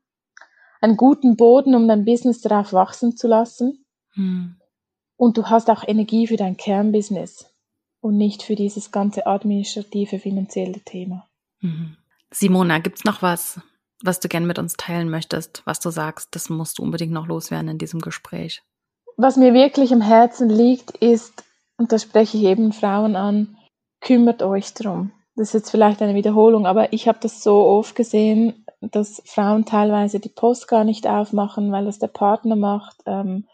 [0.80, 3.86] einen guten Boden, um dein Business darauf wachsen zu lassen.
[4.14, 4.56] Hm.
[5.16, 7.50] Und du hast auch Energie für dein Kernbusiness
[8.00, 11.26] und nicht für dieses ganze administrative, finanzielle Thema.
[11.64, 11.96] Mhm.
[12.30, 13.60] Simona, gibt's noch was,
[14.02, 17.26] was du gerne mit uns teilen möchtest, was du sagst, das musst du unbedingt noch
[17.26, 18.62] loswerden in diesem Gespräch?
[19.16, 21.44] Was mir wirklich am Herzen liegt, ist,
[21.78, 23.56] und da spreche ich eben Frauen an,
[24.00, 25.12] kümmert euch drum.
[25.36, 29.64] Das ist jetzt vielleicht eine Wiederholung, aber ich habe das so oft gesehen, dass Frauen
[29.64, 32.96] teilweise die Post gar nicht aufmachen, weil das der Partner macht.
[33.06, 33.46] Ähm,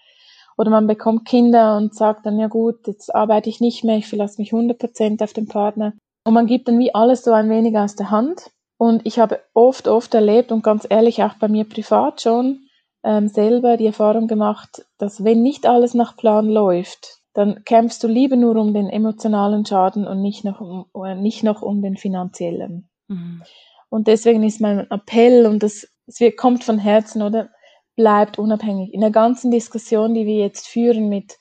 [0.56, 4.08] oder man bekommt Kinder und sagt dann, ja gut, jetzt arbeite ich nicht mehr, ich
[4.08, 5.92] verlasse mich 100% auf den Partner.
[6.24, 8.50] Und man gibt dann wie alles so ein wenig aus der Hand.
[8.76, 12.60] Und ich habe oft, oft erlebt und ganz ehrlich auch bei mir privat schon
[13.02, 18.08] ähm, selber die Erfahrung gemacht, dass wenn nicht alles nach Plan läuft, dann kämpfst du
[18.08, 21.96] lieber nur um den emotionalen Schaden und nicht noch um, äh, nicht noch um den
[21.96, 22.88] finanziellen.
[23.08, 23.42] Mhm.
[23.88, 27.50] Und deswegen ist mein Appell, und das, es kommt von Herzen, oder?
[27.96, 28.94] Bleibt unabhängig.
[28.94, 31.38] In der ganzen Diskussion, die wir jetzt führen mit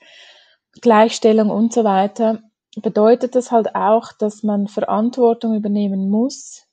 [0.82, 2.40] Gleichstellung und so weiter,
[2.76, 6.68] bedeutet das halt auch, dass man Verantwortung übernehmen muss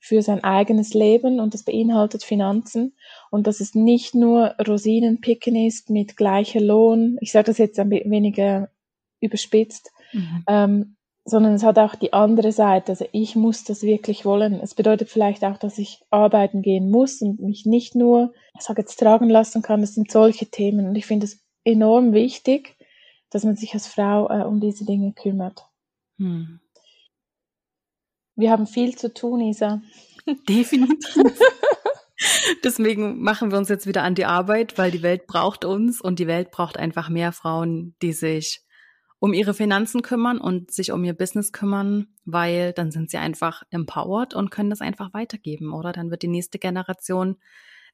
[0.00, 2.96] für sein eigenes Leben und das beinhaltet Finanzen
[3.30, 7.18] und dass es nicht nur Rosinenpicken ist mit gleicher Lohn.
[7.20, 8.70] Ich sage das jetzt ein weniger
[9.20, 10.44] überspitzt, mhm.
[10.46, 12.92] ähm, sondern es hat auch die andere Seite.
[12.92, 14.60] Also ich muss das wirklich wollen.
[14.60, 18.82] Es bedeutet vielleicht auch, dass ich arbeiten gehen muss und mich nicht nur, ich sage
[18.82, 19.82] jetzt, tragen lassen kann.
[19.82, 22.77] Das sind solche Themen und ich finde es enorm wichtig,
[23.30, 25.66] dass man sich als Frau äh, um diese Dinge kümmert.
[26.18, 26.60] Hm.
[28.36, 29.82] Wir haben viel zu tun, Isa.
[30.48, 31.24] Definitiv.
[32.64, 36.18] Deswegen machen wir uns jetzt wieder an die Arbeit, weil die Welt braucht uns und
[36.18, 38.64] die Welt braucht einfach mehr Frauen, die sich
[39.20, 43.62] um ihre Finanzen kümmern und sich um ihr Business kümmern, weil dann sind sie einfach
[43.70, 45.92] empowered und können das einfach weitergeben, oder?
[45.92, 47.36] Dann wird die nächste Generation,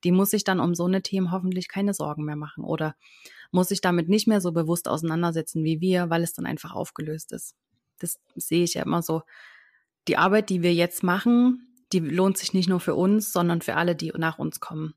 [0.05, 2.95] die muss sich dann um so eine Themen hoffentlich keine Sorgen mehr machen oder
[3.55, 7.33] muss sich damit nicht mehr so bewusst auseinandersetzen wie wir, weil es dann einfach aufgelöst
[7.33, 7.55] ist.
[8.01, 9.23] Das sehe ich ja immer so.
[10.09, 13.77] Die Arbeit, die wir jetzt machen, die lohnt sich nicht nur für uns, sondern für
[13.77, 14.95] alle, die nach uns kommen.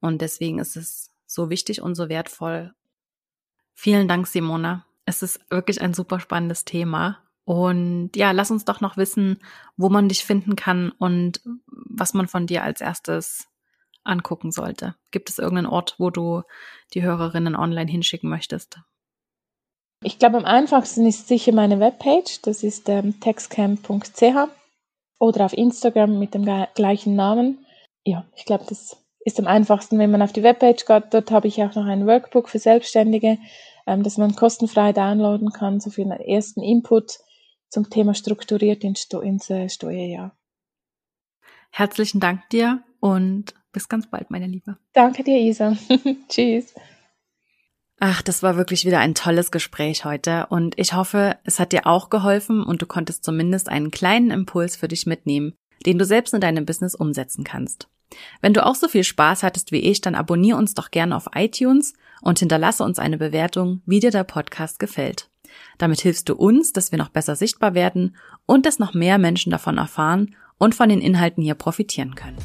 [0.00, 2.72] Und deswegen ist es so wichtig und so wertvoll.
[3.74, 4.86] Vielen Dank, Simona.
[5.04, 7.18] Es ist wirklich ein super spannendes Thema.
[7.44, 9.38] Und ja, lass uns doch noch wissen,
[9.76, 13.48] wo man dich finden kann und was man von dir als erstes
[14.04, 14.94] angucken sollte.
[15.10, 16.42] Gibt es irgendeinen Ort, wo du
[16.94, 18.80] die Hörerinnen online hinschicken möchtest?
[20.04, 22.42] Ich glaube, am einfachsten ist sicher meine Webpage.
[22.42, 24.48] Das ist ähm, textcamp.ch
[25.18, 26.44] oder auf Instagram mit dem
[26.74, 27.64] gleichen Namen.
[28.04, 31.04] Ja, ich glaube, das ist am einfachsten, wenn man auf die Webpage geht.
[31.10, 33.38] Dort habe ich auch noch ein Workbook für Selbstständige,
[33.86, 37.18] ähm, das man kostenfrei downloaden kann, so für einen ersten Input
[37.68, 40.36] zum Thema strukturiert ins, ins äh, Steuerjahr.
[41.70, 44.76] Herzlichen Dank dir und bis ganz bald, meine Liebe.
[44.92, 45.76] Danke dir, Isa.
[46.28, 46.74] Tschüss.
[48.04, 51.86] Ach, das war wirklich wieder ein tolles Gespräch heute und ich hoffe, es hat dir
[51.86, 55.54] auch geholfen und du konntest zumindest einen kleinen Impuls für dich mitnehmen,
[55.86, 57.88] den du selbst in deinem Business umsetzen kannst.
[58.40, 61.28] Wenn du auch so viel Spaß hattest wie ich, dann abonniere uns doch gerne auf
[61.34, 65.30] iTunes und hinterlasse uns eine Bewertung, wie dir der Podcast gefällt.
[65.78, 68.16] Damit hilfst du uns, dass wir noch besser sichtbar werden
[68.46, 72.38] und dass noch mehr Menschen davon erfahren und von den Inhalten hier profitieren können.